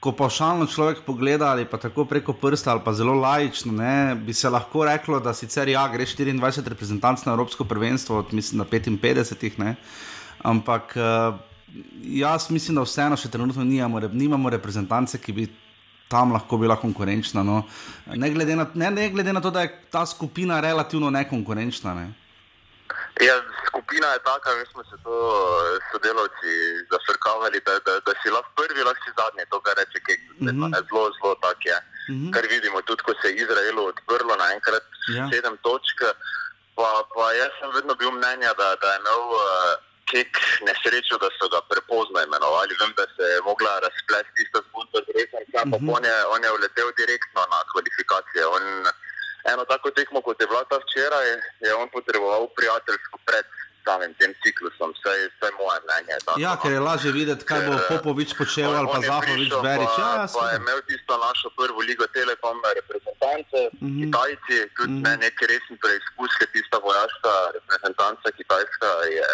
[0.00, 4.34] ko pavšalno človek pogleda ali pa tako preko prsta ali pa zelo lajično, ne, bi
[4.34, 8.64] se lahko reklo, da sicer ja, gre 24 reprezentanc na Evropsko prvenstvo, od, mislim na
[8.64, 9.74] 55, ne,
[10.38, 11.40] ampak uh,
[12.04, 15.48] jaz mislim, da vseeno še trenutno nimamo, nimamo reprezentance, ki bi
[16.14, 17.42] tam lahko bila konkurenčna.
[17.42, 17.62] No.
[18.06, 21.94] Ne, glede na, ne, ne glede na to, da je ta skupina relativno nekonkurenčna.
[21.98, 22.06] Ne.
[23.26, 23.34] Ja,
[23.68, 26.52] skupina je taka, mi smo se to eh, sodelavci
[26.92, 30.20] zafrkavali, da, da, da si lahko prvi, lahko si zadnji, to kar reče Kek.
[30.38, 30.70] Mm -hmm.
[30.88, 31.78] Zelo, zelo tak je.
[32.10, 32.30] Mm -hmm.
[32.34, 35.14] Kar vidimo tudi, ko se je Izraelu odprlo naenkrat Ja.
[35.16, 35.24] ja.
[35.32, 35.98] sedem točk.
[36.78, 39.44] Pa, pa jaz sem vedno bil mnenja, da, da je imel uh,
[40.10, 40.32] Kek
[40.68, 42.72] nesrečo, da so ga prepozno imenovali.
[42.80, 44.50] Vem, da se je mogla razplesti
[45.64, 45.86] tista zgodba z resom, mm -hmm.
[45.86, 48.42] pa on je, on je uletel direktno na kvalifikacije.
[48.56, 48.62] On,
[49.52, 51.26] eno tako tekmo, kot je bila ta včeraj,
[51.66, 53.46] je on potreboval prijateljsko pred
[53.86, 56.12] samim tem ciklusom, vsaj, vsaj moje mnenje.
[56.16, 56.60] je Tako, Ja, no.
[56.62, 59.52] ker je lažje videti, kaj bo Ker, eh, Popovič počel ali pa on je Zahovič
[59.66, 59.94] Berič.
[59.96, 60.56] Pa, Ja, ja, pa je seveda.
[60.62, 63.76] imel tisto našo prvo ligo Telekom reprezentance, mm.
[63.88, 63.96] -hmm.
[64.00, 65.04] Kitajci, tudi mm -hmm.
[65.06, 69.28] ne, nek resen preizkus, ker tista vojaška reprezentanca Kitajska je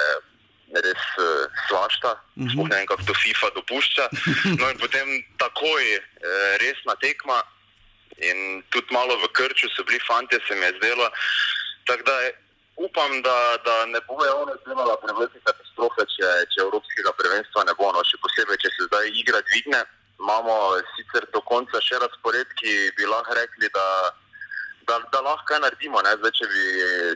[0.74, 2.68] res uh, svašta, mm -hmm.
[2.70, 4.04] ne vem, kako to FIFA dopušča.
[4.60, 5.08] No in potem
[5.38, 6.02] takoj uh,
[6.62, 7.42] resna tekma
[8.28, 11.10] in tudi malo v krču so bili fanti, se mi je zdelo.
[11.86, 12.16] Tako da
[12.76, 17.92] upam, da, da ne bo javno izdelala prevelike katastrofe, če, če Evropskega prvenstva ne bo,
[17.92, 19.80] no, še posebej, če se zdaj igra dvigne.
[20.20, 20.54] Imamo
[20.96, 23.86] sicer do konca še razpored, ki bi lahko rekli, da
[24.90, 26.02] da, da lahko naredimo.
[26.02, 26.12] Ne?
[26.20, 26.62] Zdaj, če bi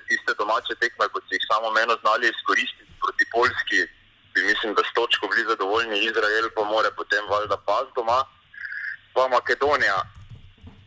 [0.09, 3.81] tiste domače tekme, kot si jih samo meno znali izkoristiti proti Poljski,
[4.33, 5.97] bi mislim, da s točko bili zadovoljni.
[6.11, 8.21] Izrael pa more potem valjda pas doma,
[9.15, 10.01] pa Makedonija.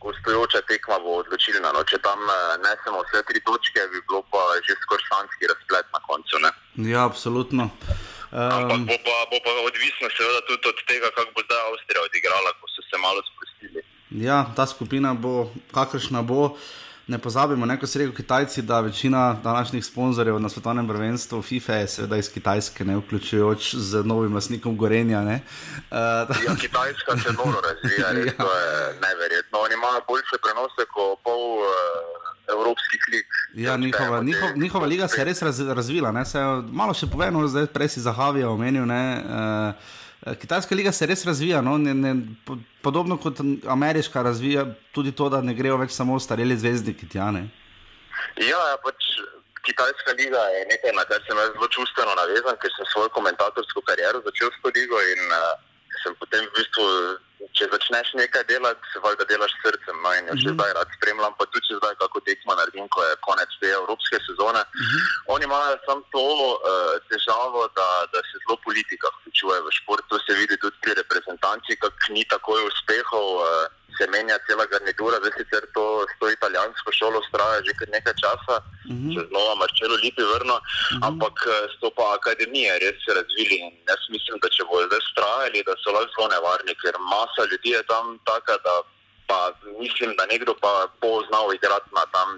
[0.04, 1.70] Gostujoča tekma bo odločilna.
[1.76, 5.86] No, če tam eh, nesemo vse tri točke, bi bilo pa že skoraj šanski razplet
[5.96, 6.34] na koncu.
[6.44, 6.50] Ne?
[6.92, 7.64] Ja, absolutno.
[8.30, 12.02] Ampak Um, bo pa, bo pa odvisno seveda tudi od tega, kako bo zdaj Avstrija
[12.08, 13.80] odigrala, ko so se malo sprostili.
[14.10, 16.58] ja, ta skupina bo, kakršna bo.
[17.08, 21.74] Ne pozabimo, ne, ko si rekel Kitajci, da večina današnjih sponzorjev na svetovnem prvenstvu FIFA
[21.74, 25.22] je seveda iz Kitajske, ne vključujoč z novim lastnikom Gorenja.
[25.22, 25.40] Ne.
[25.90, 25.96] Uh,
[26.46, 28.44] Ja, Kitajska se noro razvija, res, Ja.
[28.44, 28.68] to je
[29.00, 29.58] neverjetno.
[29.58, 31.66] Oni imajo boljše prenose kot pol uh,
[32.48, 33.26] evropskih lig.
[33.54, 36.12] Ja, njihova, njihov, njihova liga se je res raz, razvila.
[36.12, 36.24] Ne?
[36.24, 36.38] Se,
[36.72, 38.84] malo še povemo, zdaj prej si Zahavija omenil.
[38.86, 39.02] Ne?
[39.24, 39.74] Uh,
[40.18, 41.76] Kitajska liga se res razvija, no?
[41.78, 42.14] ne, ne,
[42.46, 43.38] po, podobno kot
[43.70, 47.30] ameriška razvija tudi to, da ne grejo več samo stareli zvezdniki tja.
[47.30, 47.46] Ne?
[48.42, 49.12] Ja, ja, pač
[49.68, 53.84] Kitajska liga je nekaj, na kar sem jaz zelo čustveno navezan, ker sem svojo komentatorsko
[53.86, 55.54] kariero začel s to ligo in uh,
[56.02, 56.86] sem potem v bistvu,
[57.58, 59.96] če začneš nekaj delati, se valjda delaš s srcem.
[60.04, 63.16] No, in jo še zdaj rad spremljam, pa tudi zdaj kako tekmo naredim, ko je
[63.26, 64.62] konec te evropske sezone.
[65.34, 70.06] Oni imajo samo to uh, težavo, da, da se zelo politika vključuje v šport.
[70.12, 73.28] To se vidi tudi pri reprezentanci, kako ni takoj uspehov.
[73.42, 77.88] Uh, Se menja cela garnitura, zdaj sicer to s to italijansko šolo straja že kar
[77.96, 79.10] nekaj časa, uh -huh.
[79.14, 81.06] če znova Marčelo Lipi vrno, uh -huh.
[81.08, 85.02] ampak eh, so pa akademije res se razvili in jaz mislim, da če bodo zdaj
[85.12, 88.74] strajali, da so lahko nevarni, ker masa ljudi je tam taka, da
[89.28, 89.38] pa
[89.82, 92.28] mislim, da nekdo pa bo znal igrati na tam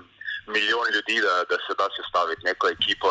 [0.56, 3.08] milijon ljudi, da, da se da sestaviti neko ekipo.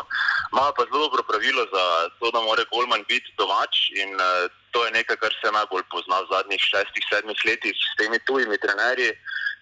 [0.51, 1.83] Imajo pa zelo dobro pravilo za
[2.19, 6.21] to, da mora Golman biti domač in uh, to je nekaj, kar se najbolj pozna
[6.21, 9.11] v zadnjih šestih, sedmih letih s temi tujimi trenerji.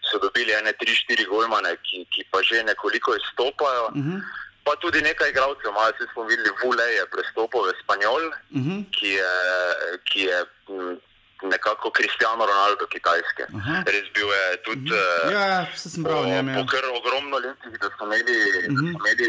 [0.08, 3.86] So dobili ene, tri, štiri golmane, ki, ki pa že nekoliko izstopajo.
[3.88, 4.20] Uh -huh.
[4.66, 8.80] Pa tudi nekaj igralcev, malo se smo videli, Vule je prestopil v Spanjol, uh -huh.
[8.96, 9.34] ki je,
[10.10, 10.38] ki je
[10.70, 11.00] m,
[11.44, 13.44] nekako Cristiano Ronaldo kitajske.
[13.50, 13.80] -huh.
[13.94, 14.92] Res bil je tudi.
[14.92, 15.32] Uh.
[15.36, 16.46] Ja, ja, vse sem prav o njem.
[16.46, 16.66] Po Ja.
[16.74, 18.38] kar ogromno letih, da so imeli,
[18.70, 18.92] uh -huh.
[18.92, 19.28] da so imeli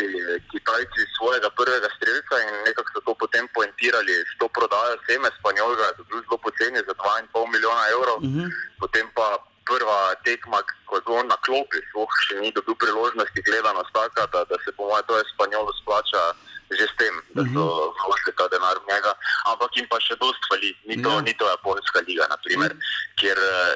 [0.51, 5.87] Kitajci svojega prvega streljca in nekako so to potem poentirali s to prodajo seme Spanjolga,
[5.97, 8.19] da je bil zelo poceni za 2,5 milijona evrov.
[8.19, 8.49] Uh -huh.
[8.83, 9.27] Potem pa
[9.69, 14.41] prva tekma, ko je on na klopi, sploh še ni dobil priložnosti gledanost taka, da,
[14.51, 16.23] da se po mojem to je Spanjolu splača.
[16.71, 17.65] Že s tem, da so
[17.97, 19.13] vložili ta denar v njega,
[19.47, 20.71] ampak jim pa še dosti hvali.
[20.85, 21.21] Ni to, Ja.
[21.21, 22.77] ni to Japonska liga, naprimer,
[23.17, 23.73] kjer eh,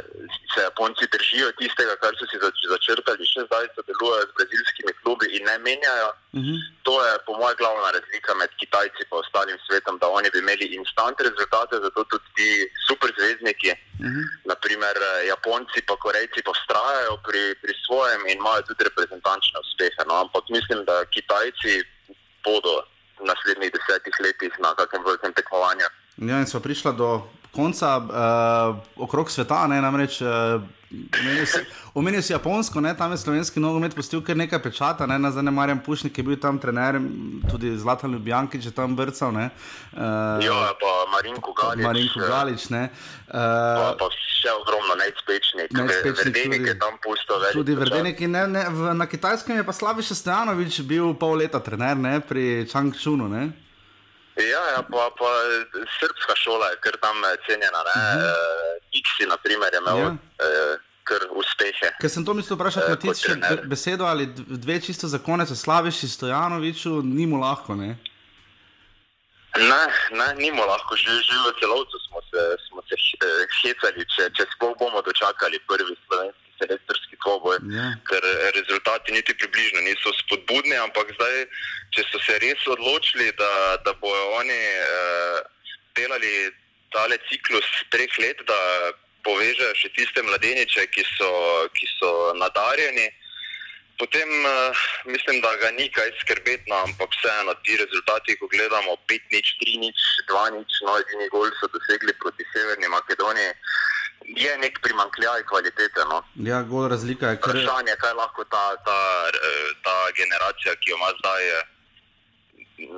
[0.46, 5.26] se Japonci držijo tistega, kar so si zač- začrtali, še zdaj sodelujejo z brazilskimi klubi
[5.30, 6.10] in ne menjajo.
[6.34, 6.54] Mhm.
[6.82, 10.66] To je po mojem glavna razlika med Kitajci in ostalim svetom, da oni bi imeli
[10.74, 12.48] instant rezultate, zato tudi ti
[12.86, 14.22] superzvezdniki, Mhm.
[14.44, 20.00] naprimer eh, Japonci pa Korejci pa vztrajajo pri, pri svojem in imajo tudi reprezentančne uspehe.
[20.06, 20.14] No?
[20.20, 21.80] Ampak mislim, da Kitajci
[22.44, 22.84] bodo
[23.20, 25.88] v naslednjih desetih letih na kakem velikem tekmovanju.
[26.16, 27.22] Ja, in smo prišli do
[27.52, 30.62] konca uh, okrog sveta, ne, namreč uh,
[31.20, 31.60] omenil si,
[31.94, 35.80] omenil si Japonsko, ne, tam je slovenski nogomet pustil kar nekaj pečata, ne, nazaj Marjan
[35.84, 36.96] Pušnik je bil tam trener,
[37.50, 39.50] tudi Zlatan Ljubljankič je tam brcal, ne.
[39.92, 41.84] Uh, Ja, pa Marinko Galič.
[41.84, 42.88] Marinko eh, Galič, ne.
[42.88, 46.68] Pa, Uh, pa še ogromno najspečnik, Nejc Pečnik Verdenik tudi.
[46.68, 47.56] je tam pusto velik.
[47.56, 47.76] Tudi.
[47.78, 51.96] Verdenik in ne, ne, v, na kitajskem je pa Slaviša Stojanovič bil pol leta trener,
[51.96, 53.46] ne, pri Changchunu, ne.
[54.36, 55.30] Ja, ja pa, pa
[56.00, 57.80] srpska šola je kar tam eh, cenjena.
[57.80, 58.16] Uh -huh.
[58.16, 60.06] uh, Iksi, na primer, je imel Ja.
[60.08, 60.16] uh,
[61.04, 61.88] kar uspehe.
[62.00, 64.26] Ker sem to mislil vprašati, Eh, Matic, be- besedo ali
[64.64, 67.98] dve čisto za konec o Slaviši Stojanoviču, ni mu lahko, ne.
[69.58, 69.82] Ne,
[70.18, 74.42] ne, nimo lahko, že, že v celovcu smo se, smo se eh, hecali, če, če
[74.54, 77.58] sploh bomo dočakali prvi slovenski selektorski dvoboj.
[77.74, 77.90] Ja.
[78.08, 81.46] Ker eh, rezultati niti približno niso spodbudni, ampak zdaj,
[81.94, 83.52] če so se res odločili, da,
[83.84, 85.38] da bojo oni eh,
[85.98, 86.34] delali
[86.92, 88.60] tale ciklus treh let, da
[89.26, 91.32] povežejo še tiste mladeniče, ki so,
[91.74, 93.08] ki so nadarjeni.
[94.00, 98.96] Potem uh, mislim, da ga ni kaj skrbeti, no, ampak vseeno ti rezultati, ko gledamo
[99.06, 103.52] 5 nič, 3 nič, 2 nič, no edini gol so dosegli proti Severni Makedoniji,
[104.36, 106.00] je nek primankljaj kvalitete.
[106.10, 106.22] No.
[106.50, 107.56] Ja, gol razlika je kar.
[107.56, 111.62] Vprašanje, kaj lahko ta, ta, eh, ta generacija, ki jo ima zdaj, eh,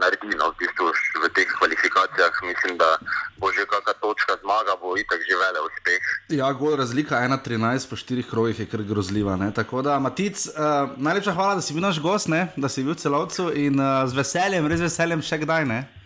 [0.01, 0.87] naredi no, v, bistvu
[1.22, 2.32] v teh kvalifikacijah.
[2.43, 2.97] Mislim, da
[3.37, 6.03] bo že kakšna točka zmaga, bo itak že vele uspeh.
[6.28, 9.37] Ja, gol razlika 1-13 po štirih krogih je kar grozljiva.
[9.37, 9.51] Ne?
[9.55, 12.49] Tako da, Matic, uh, najlepša hvala, da si bil naš gost, ne?
[12.57, 15.68] da si bil celovcu in uh, z veseljem, res veseljem še kdaj.
[15.68, 16.04] Ne?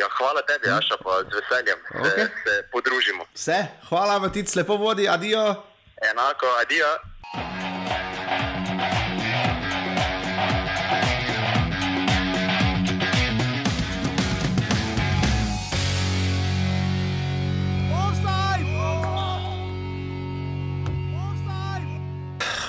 [0.00, 0.78] Ja, hvala tebi, hm?
[0.78, 2.10] Aša, pa z veseljem okay.
[2.10, 3.24] se, se podružimo.
[3.34, 5.54] Vse, hvala, Matic, lepo vodi, adijo.
[6.10, 6.90] Enako, adijo.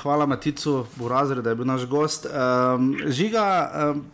[0.05, 2.27] Hvala Maticu, Burazir, da je bil naš gost.
[2.29, 4.05] Um, žiga, um,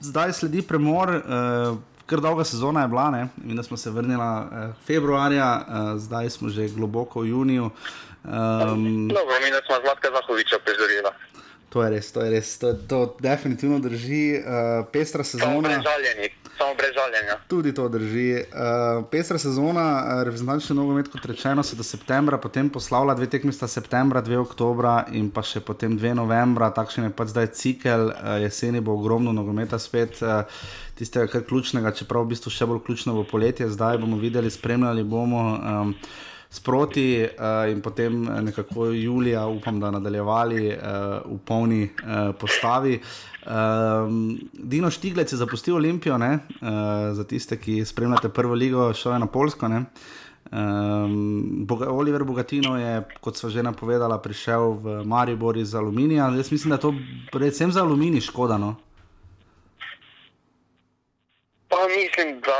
[0.00, 1.78] zdaj sledi premor, uh,
[2.10, 3.28] Ker dolga sezona je bila, ne?
[3.44, 7.70] in da smo se vrnili uh, februarja, uh, zdaj smo že globoko v juniju.
[8.24, 11.12] Um, Dobro, mi smo Zlatka Zahoviča prizorila.
[11.70, 14.42] To je res, to je res, to, to definitivno drži.
[14.42, 15.68] Uh, pestra Samo sezona.
[15.68, 16.28] brez žaljenja.
[16.58, 17.36] Samo brez žaljenja.
[17.48, 18.42] Tudi to drži.
[18.50, 23.52] Uh, pestra sezona, uh, reprezentančni nogomet, kot rečeno, se do septembra, potem poslavlja dve tekmi
[23.52, 26.72] sta septembra, dve oktobra in pa še potem dve novembra.
[26.74, 30.18] Takšen je pač zdaj cikel, uh, jeseni bo ogromno nogometa spet.
[30.22, 30.42] Uh,
[31.00, 34.50] Tistega, kar je ključnega, čeprav v bistvu še bolj ključno v poletje, zdaj bomo videli,
[34.52, 35.94] spremljali bomo um,
[36.50, 40.82] sproti uh, in potem nekako julija, upam, da nadaljevali uh,
[41.24, 43.00] v polni uh, postavi.
[43.46, 46.32] Um, Dino Štiglec je zapustil Olimpijo, ne?
[46.34, 46.68] uh,
[47.12, 49.68] za tiste, ki spremljate prvo ligo, šel je na Polsko.
[49.68, 49.84] Ne?
[50.50, 56.32] Um, Boga, Oliver Bogatino je, kot so že napovedala, prišel v Maribor iz Aluminija.
[56.36, 56.94] Jaz mislim, da je to
[57.32, 58.58] predvsem za Aluminij škoda.
[58.58, 58.74] No?
[61.68, 62.58] Pa mislim, da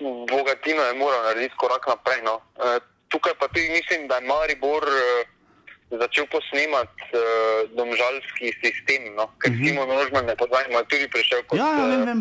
[0.00, 2.22] Bogatino je moral narediti korak naprej.
[2.24, 2.40] No.
[2.56, 5.24] E, tukaj pa tudi mislim, da je Maribor e,
[5.90, 7.22] začel posnemati e,
[7.76, 9.30] domžalski sistem, no.
[9.40, 9.68] ker uh -huh.
[9.68, 11.58] Timo Nožman je pozdravljen, tudi prišel kot.
[11.58, 12.20] Ja, ja, vem, vem.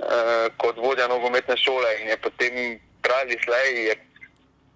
[0.00, 3.94] e, kot vodja nogometne šole in je potem pravi slej, je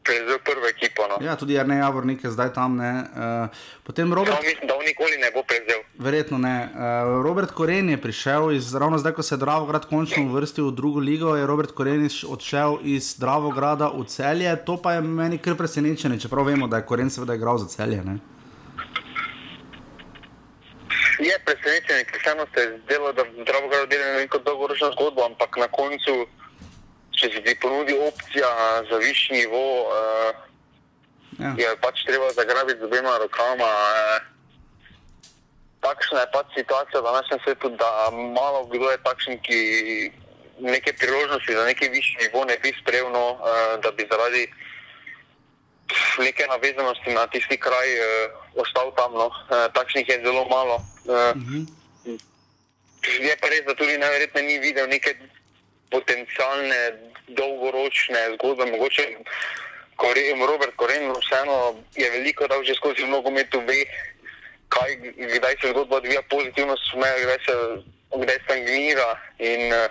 [0.06, 1.02] prevzel prvo ekipo.
[1.08, 1.16] No.
[1.20, 2.76] Ja, tudi Arne Javornik je zdaj tam.
[2.76, 2.92] Ne.
[2.92, 3.48] Uh,
[3.82, 5.80] potem Robert, No, mislim, da on nikoli ne bo prevzel.
[5.98, 6.68] verjetno ne.
[6.68, 6.78] Uh,
[7.22, 11.00] Robert Koren je prišel iz, ravno zdaj, ko se je Dravograd končno uvrstil v drugo
[11.00, 14.56] ligo, je Robert Koren odšel iz Dravograda v celje.
[14.64, 18.02] To pa je meni kar presenečenje, čeprav vemo, da je Koren seveda igral za celje.
[18.04, 18.18] Ne.
[21.18, 22.20] Je presenečenje, ker
[22.54, 26.26] se je zdelo, da Dravograd dela neko dolgoročno zgodbo, ampak na koncu,
[27.16, 28.48] če se ti ponudi opcija
[28.90, 30.46] za višji nivo, uh,
[31.36, 31.52] Ja.
[31.52, 33.68] je pač treba zagrabiti z obema rokama.
[33.68, 34.20] Uh,
[35.84, 39.60] takšna je pač situacija v današnjem svetu, da malo kdo je takšen, ki
[40.64, 44.48] neke priložnosti za neki višji nivo ne bi sprejel, no, uh, da bi zaradi
[46.18, 48.06] neke navezanosti na tisti kraj uh,
[48.56, 49.12] ostal tam.
[49.12, 49.28] No.
[49.28, 50.80] Uh, takšnih je zelo malo.
[51.04, 51.64] Uh, uh -huh.
[53.06, 55.14] Je pa res, da tudi najverjetneje ni videl neke
[55.90, 56.80] potencialne,
[57.28, 58.66] dolgoročne zgodbe.
[58.70, 59.06] Mogoče
[59.96, 63.84] Koren, Robert Koren vseeno je veliko dal že skozi nogometu, ve,
[64.68, 64.96] kaj,
[65.36, 67.54] kdaj se zgodba odvija pozitivno, smer, kdaj se
[68.22, 69.90] kdaj stagnira in uh,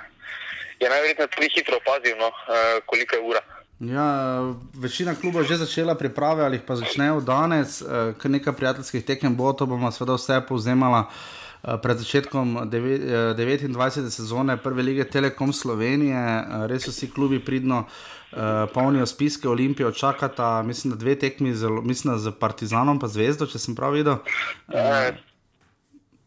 [0.80, 3.42] je najverjetneje tudi hitro opazil, no, uh, koliko je ura.
[3.80, 4.40] Ja,
[4.74, 9.36] večina klubov je že začela priprave ali pa začnejo danes, eh, kar nekaj prijateljskih tekem
[9.36, 11.45] bo, to bomo seveda vse povzemala eh,
[11.82, 14.10] pred začetkom deve- eh, 29.
[14.12, 16.18] sezone Prve lige Telekom Slovenije.
[16.18, 17.86] Eh, Res so vsi klubi pridno
[18.32, 23.48] eh, polnijo spiske, Olimpijo čakata, mislim, da dve tekmi, zelo, mislim, z Partizanom pa Zvezdo,
[23.48, 24.18] če sem prav videl.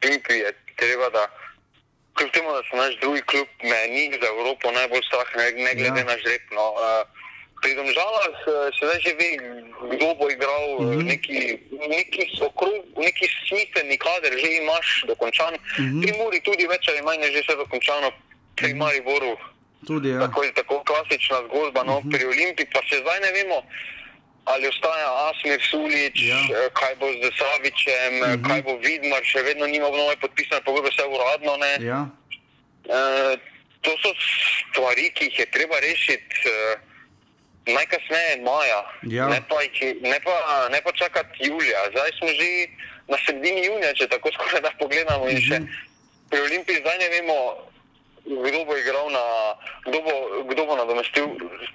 [0.05, 1.26] Olimpiji je treba, da
[2.14, 5.72] kljub temu, da so naš drugi klub, me njih za Evropo najbolj strah, ne, ne
[5.74, 6.07] glede ja.
[6.11, 6.64] na žrepno.
[6.74, 7.17] Uh,
[7.62, 9.28] pri Domžalah eh, se zdaj že ve,
[9.94, 10.98] kdo bo igral mm Mhm.
[10.98, 11.06] -hmm.
[11.12, 11.38] neki,
[11.88, 15.54] neki okrog, neki smiselni kader, že imaš dokončan.
[15.54, 16.00] Mm -hmm.
[16.02, 18.09] Pri Muri tudi več ali manj je že vse dokončano,
[18.56, 19.36] pri Mariboru.
[19.86, 20.20] Tudi, ja.
[20.20, 22.11] Tako je tako klasična zgodba, no, uh -huh.
[22.12, 23.59] pri Olimpiji pa še zdaj ne vemo,
[24.44, 26.38] ali ostaja Asmir Sulič, Ja.
[26.50, 26.68] ja.
[26.80, 28.48] kaj bo z Savičem, uh -huh.
[28.48, 31.56] kaj bo Vidmar, še vedno nima nove podpisane pogodbe, vse uradno.
[31.56, 31.72] Ne.
[31.90, 32.00] Ja.
[32.88, 33.36] E,
[33.80, 34.11] to so
[34.72, 36.76] stvari, ki jih je treba rešiti e,
[37.74, 39.28] najkasneje maja, Ja.
[39.28, 39.56] ne, pa,
[40.12, 40.34] ne, pa,
[40.72, 41.78] ne pa čakati julija.
[41.90, 42.50] Zdaj smo že
[43.08, 45.24] na sredini junija, če tako skoraj da pogledamo.
[45.24, 45.48] Uh -huh.
[45.48, 45.56] še
[46.30, 47.36] pri Olimpiji zdaj ne vemo,
[48.24, 49.24] kdo bo igral na,
[49.88, 50.12] kdo bo,
[50.52, 51.26] kdo bo nadomestil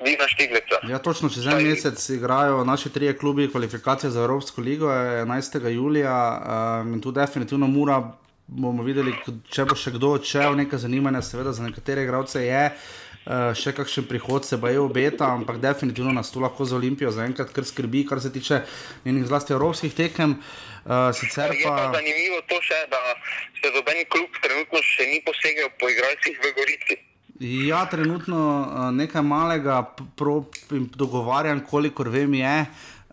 [0.05, 0.77] Dina Štigleca.
[0.89, 5.67] Ja, točno čez en mesec igrajo naši trije klubi kvalifikacije za Evropsko ligo, je 11.
[5.67, 6.41] julija
[6.81, 8.03] um, in tu definitivno mora.
[8.47, 9.13] Bomo videli,
[9.49, 12.65] če bo še kdo odšel, nekaj zanimanja, seveda za nekatere igralce je.
[12.65, 13.03] Uh,
[13.55, 17.53] še kakšen prihod se pa je obeta, ampak definitivno nas tu lahko za Olimpijo zaenkrat
[17.55, 18.61] kar skrbi, kar se tiče
[19.05, 20.36] njenih zlasti evropskih tekem.
[20.84, 21.91] Uh, sicer Je pa pa.
[21.95, 22.99] zanimivo to še, da
[23.61, 26.99] se doben klub trenutno še ni posegel po igralcih v Gorici.
[27.69, 29.80] Ja, trenutno uh, nekaj malega
[30.99, 32.57] dogovarjam, kolikor vem, je.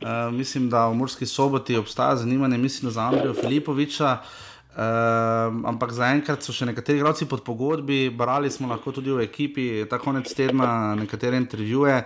[0.00, 4.18] Uh, mislim, da v Murski soboti obstaja zanimanje, mislim, za Andreja Filipoviča.
[4.18, 9.64] Uh, ampak zaenkrat so še nekateri igralci pod pogodbi, brali smo lahko tudi v ekipi
[9.90, 11.96] ta konec tedna nekatere intervjuje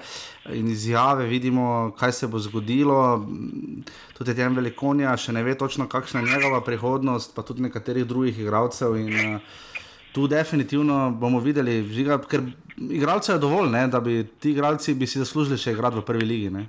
[0.57, 3.27] in izjave, vidimo, kaj se bo zgodilo.
[4.17, 8.41] Tudi tem velikonja še ne ve točno, kakšna je njegova prihodnost, pa tudi nekaterih drugih
[8.47, 8.97] igralcev.
[8.97, 9.63] In, uh,
[10.15, 12.45] Tu definitivno bomo videli, žiga, ker
[12.79, 16.29] igralcev je dovolj, ne, da bi ti igralci bi si zaslužili še igrati v prvi
[16.29, 16.53] ligi.
[16.55, 16.63] Ne.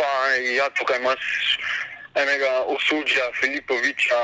[0.00, 0.08] Pa
[0.40, 1.26] ja, tukaj imaš
[2.14, 4.20] enega osuđa, Filipoviča,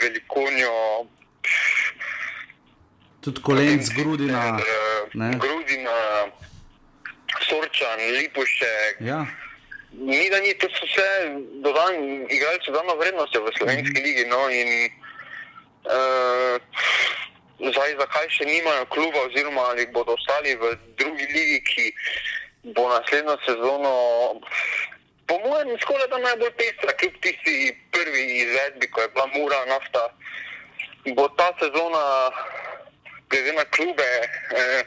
[0.00, 1.06] Velikonjo,
[3.26, 4.58] Tudi kolenc, grudina.
[5.14, 5.30] Ne?
[5.42, 5.98] Grudina,
[7.48, 9.00] Sorčan, Lipošek.
[9.00, 9.26] Ja.
[9.92, 11.08] Ni da ni, to so vse
[11.64, 14.24] dodani, igralci dodano vrednostjo v slovenski ligi.
[14.30, 14.70] No, in,
[15.90, 16.54] uh,
[17.72, 21.84] zdaj, zakaj še nimajo kluba, oziroma ali bodo ostali v drugi ligi, ki
[22.78, 23.92] bo naslednjo sezono,
[25.28, 27.54] po mojem, skoraj da najbolj pestra, kljub tisti
[27.94, 30.02] prvi izvedbi, ko je bila mura, nafta.
[31.16, 32.04] Bo ta sezona,
[33.30, 34.10] glede na klube,
[34.60, 34.82] eh,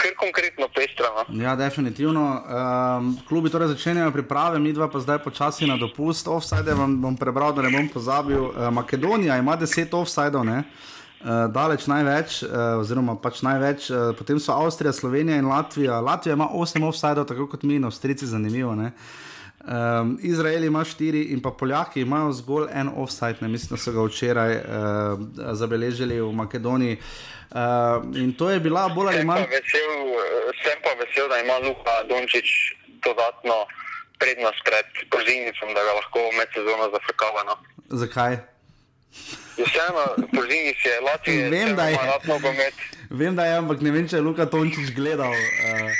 [0.00, 1.08] kar konkretno pestra.
[1.16, 1.44] No.
[1.44, 2.24] Ja, definitivno.
[2.38, 6.28] Um, klubi torej začenjajo priprave, mi dva pa zdaj počasi na dopust.
[6.28, 8.44] Offside vam bom prebral, da ne bom pozabil.
[8.44, 10.62] Uh, Makedonija ima 10 offsideov, ne?
[11.18, 16.00] Uh, daleč največ, uh, oziroma pač največ, uh, potem so Avstrija, Slovenija in Latvija.
[16.00, 18.74] Latvija ima 8 offsideov, tako kot mi, in Avstrijci, zanimivo.
[18.78, 18.92] Ne?
[19.68, 23.92] Um, Izrael ima 4 in pa Poljaki imajo zgolj en offside, ne mislim, da so
[23.92, 24.62] ga včeraj uh,
[25.52, 26.96] zabeležili v Makedoniji.
[26.96, 29.40] Uh, in to je bila bolj ali manj.
[29.40, 29.92] vesel,
[30.64, 32.48] sem pa vesel, da ima Luka Dončić
[33.04, 33.54] dodatno
[34.18, 37.44] prednost pred Pozinicom, da ga lahko med sezono zafrkava.
[37.44, 37.54] No.
[37.88, 38.36] Zakaj?
[39.58, 40.04] Vseeno,
[40.34, 41.98] Pozinic je Latvija, Vem, da je.
[43.10, 45.90] Vem, da je, ampak ne vem, če je Luka Tončič gledal, uh,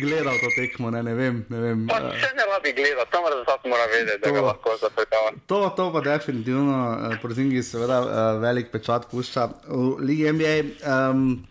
[0.00, 0.90] gledal to tekmo.
[0.94, 1.42] Ne, ne vem.
[1.50, 4.46] Ne vem Pa uh, vse ne rabi gledati, tam rezultat mora vedeti, da ga To.
[4.46, 5.32] lahko zafrkava.
[5.46, 6.76] to, to pa definitivno,
[7.10, 8.10] uh, Porzingi seveda uh,
[8.42, 10.54] velik pečat pušča v Ligi NBA.
[10.86, 11.42] Um,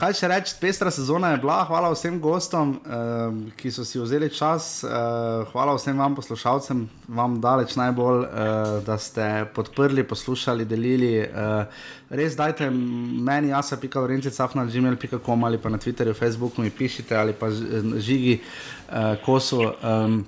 [0.00, 4.30] Kaj še reči, pestra sezona je bila, hvala vsem gostom, um, ki so si vzeli
[4.32, 6.86] čas, uh, hvala vsem vam poslušalcem,
[7.18, 11.12] vam daleč najbolj, uh, da ste podprli, poslušali, delili.
[11.20, 11.84] Uh,
[12.16, 17.20] res dajte meni, jasa, pika, urencicaf na gmail.com ali pa na Twitterju, Facebooku mi pišite
[17.20, 19.66] ali pa žigi uh, kosu.
[19.84, 20.22] Um,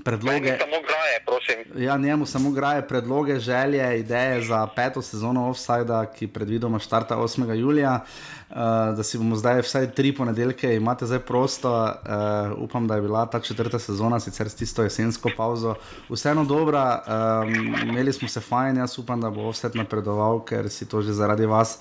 [0.00, 1.58] Predloge, Samo graje, prosim.
[1.76, 7.52] Ja, njemu samo graje predloge, želje, ideje za peto sezono Offside, ki predvidoma štarta 8.
[7.52, 7.98] julija.
[8.00, 11.70] Uh, da si bomo zdaj vsaj tri ponedeljke, imate zdaj prosto.
[11.70, 15.74] Uh, upam, da je bila ta četrta sezona, sicer s tisto jesensko pauzo,
[16.08, 17.02] vseeno dobra.
[17.06, 21.12] Um, imeli smo se fajn, jaz upam, da bo vse napredoval, ker si to že
[21.12, 21.78] zaradi vas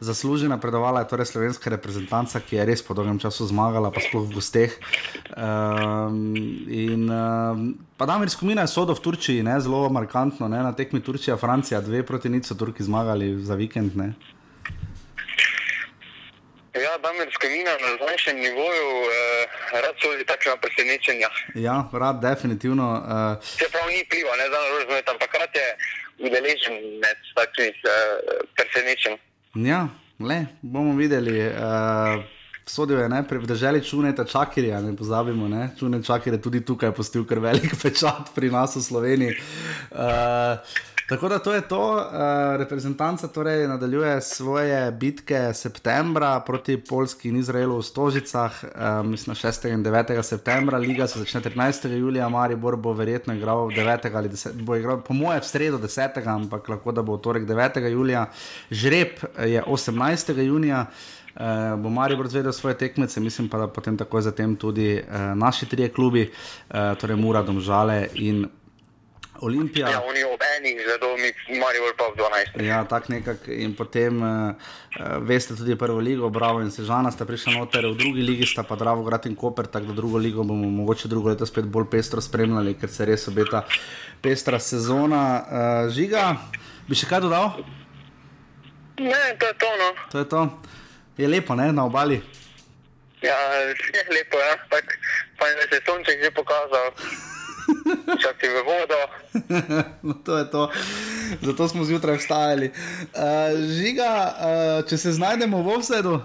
[0.00, 0.48] zasluži.
[0.48, 4.34] Napredovala je torej slovenska reprezentanca, ki je res po dolgem času zmagala, pa sploh v
[4.40, 4.72] gosteh.
[5.36, 6.34] Um,
[6.68, 11.00] in um, pa Damir Skomina je sodo v Turčiji, ne, zelo markantno, ne, na tekmi
[11.00, 13.96] Turčija, Francija, dve proti nič so Turki zmagali za vikend.
[13.96, 14.14] Ne.
[16.84, 21.28] Ja, Damir Skamina na zmanjšem nivoju, eh, rad so takšna presenečenja.
[21.54, 22.86] Ja, rad, definitivno.
[22.92, 23.02] Uh,
[23.60, 25.68] Čeprav ni pliva, ne znam razumeti, ampak takrat je
[26.26, 27.92] udeležen med takšnih eh,
[28.56, 29.16] presenečenj.
[29.70, 29.88] ja,
[30.20, 31.48] le, bomo videli.
[31.48, 32.24] Uh,
[32.66, 35.70] Sodil je najprej v državi Čuneta Čakirja, ne pozabimo, ne?
[35.78, 39.32] Čunet Čakir je tudi tukaj postil kar velik pečat pri nas v Sloveniji.
[39.94, 40.58] Uh,
[41.08, 42.02] tako da to je to, uh,
[42.58, 49.72] reprezentanca torej nadaljuje svoje bitke septembra proti Polski in Izraelu v Stožicah, uh, mislim 6.
[49.72, 50.22] in 9.
[50.22, 51.88] septembra, liga se začne 13.
[51.88, 54.16] julija, Maribor bo verjetno igral 9.
[54.16, 54.62] ali 10.
[54.62, 56.26] bo igral, po mojem, v sredo 10.
[56.26, 57.86] ampak lahko da bo v torek 9.
[57.86, 58.26] julija,
[58.70, 60.38] žreb je 18.
[60.42, 60.86] junija.
[61.36, 65.66] Uh, bo Maribor zvedel svoje tekmece, mislim pa, da potem takoj zatem tudi uh, naši
[65.66, 66.30] trije klubi,
[66.70, 68.46] uh, torej Mura, Domžale in
[69.40, 69.90] Olimpija.
[69.90, 72.62] Ja, oni ob enih zvedo, mi Maribor pa ob 12.
[72.64, 73.50] Ja, tako nekako.
[73.50, 74.54] In potem uh,
[75.26, 78.76] veste tudi prvo ligo, Bravo in Sežana sta prišla noter, v drugi ligi sta pa
[78.76, 82.20] Dravo, Grat in Koper, tako da drugo ligo bomo mogoče drugo leto spet bolj pestro
[82.20, 83.64] spremljali, ker se res obeta
[84.22, 85.22] pestra sezona.
[85.44, 86.36] Uh, žiga,
[86.88, 87.60] bi še kaj dodal?
[88.98, 89.92] Ne, to je to, no.
[90.12, 90.48] To je to.
[91.16, 92.22] Je lepo, ne, na obali.
[93.22, 93.36] Ja,
[93.92, 94.56] je lepo, ja.
[94.70, 94.98] Tak,
[95.38, 96.92] pa da se je sonček že pokazal.
[98.22, 99.00] Čakaj v vodo.
[100.06, 100.70] no, to je to.
[101.42, 102.70] Zato smo zjutraj vstajali.
[102.70, 106.20] Uh, žiga, uh, če se znajdemo v offsetu.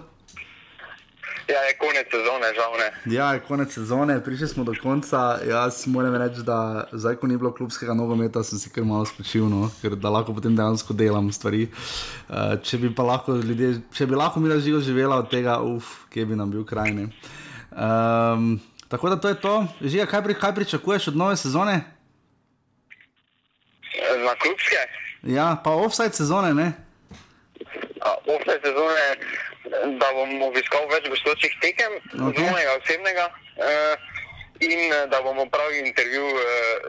[1.51, 2.87] Ja, je konec sezone, žal ne.
[3.11, 5.39] Ja, je konec sezone, prišli smo do konca.
[5.43, 9.49] Jaz moram reči, da zdaj, ko ni bilo klubskega nogometa, sem si kar malo spočil,
[9.51, 11.67] no, ker da lahko potem dejansko delam stvari.
[12.29, 16.05] Uh, če bi pa lahko ljudje, če bi lahko mi živo živela od tega, uf,
[16.13, 16.93] kje bi nam bil kraj.
[16.93, 17.09] ne.
[17.71, 18.59] Um,
[18.91, 19.53] tako da to je to.
[19.81, 21.81] Žiga, kaj, pri, kaj pričakuješ od nove sezone?
[24.21, 24.81] Na klubske,
[25.23, 26.71] Ja, pa offside sezone, ne?
[28.25, 29.05] offne sezone,
[29.99, 32.21] da bom obiskal več gostočih tekem, Ok.
[32.21, 32.39] okay.
[32.39, 33.25] zunanjega osebnega.
[33.57, 33.95] Eh,
[34.61, 36.41] In eh, da bomo pravili intervju eh,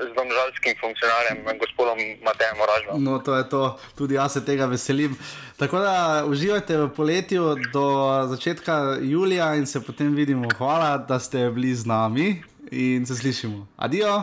[0.09, 3.05] z domžalskim funkcionarjem, gospodom Matejem Oražom.
[3.05, 5.17] No, to je to, tudi jaz se tega veselim.
[5.57, 7.87] Tako da uživajte v poletju do
[8.29, 10.49] začetka julija in se potem vidimo.
[10.59, 13.67] Hvala, da ste bili z nami in se slišimo.
[13.77, 14.23] Adijo!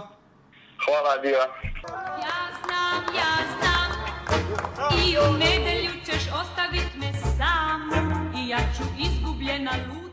[0.86, 1.38] Hvala, Dio.
[2.26, 3.90] Ja znam, ja znam
[5.06, 7.90] I u nedelju ćeš ostavit me sam
[8.38, 10.09] I ja ću izgubljena luta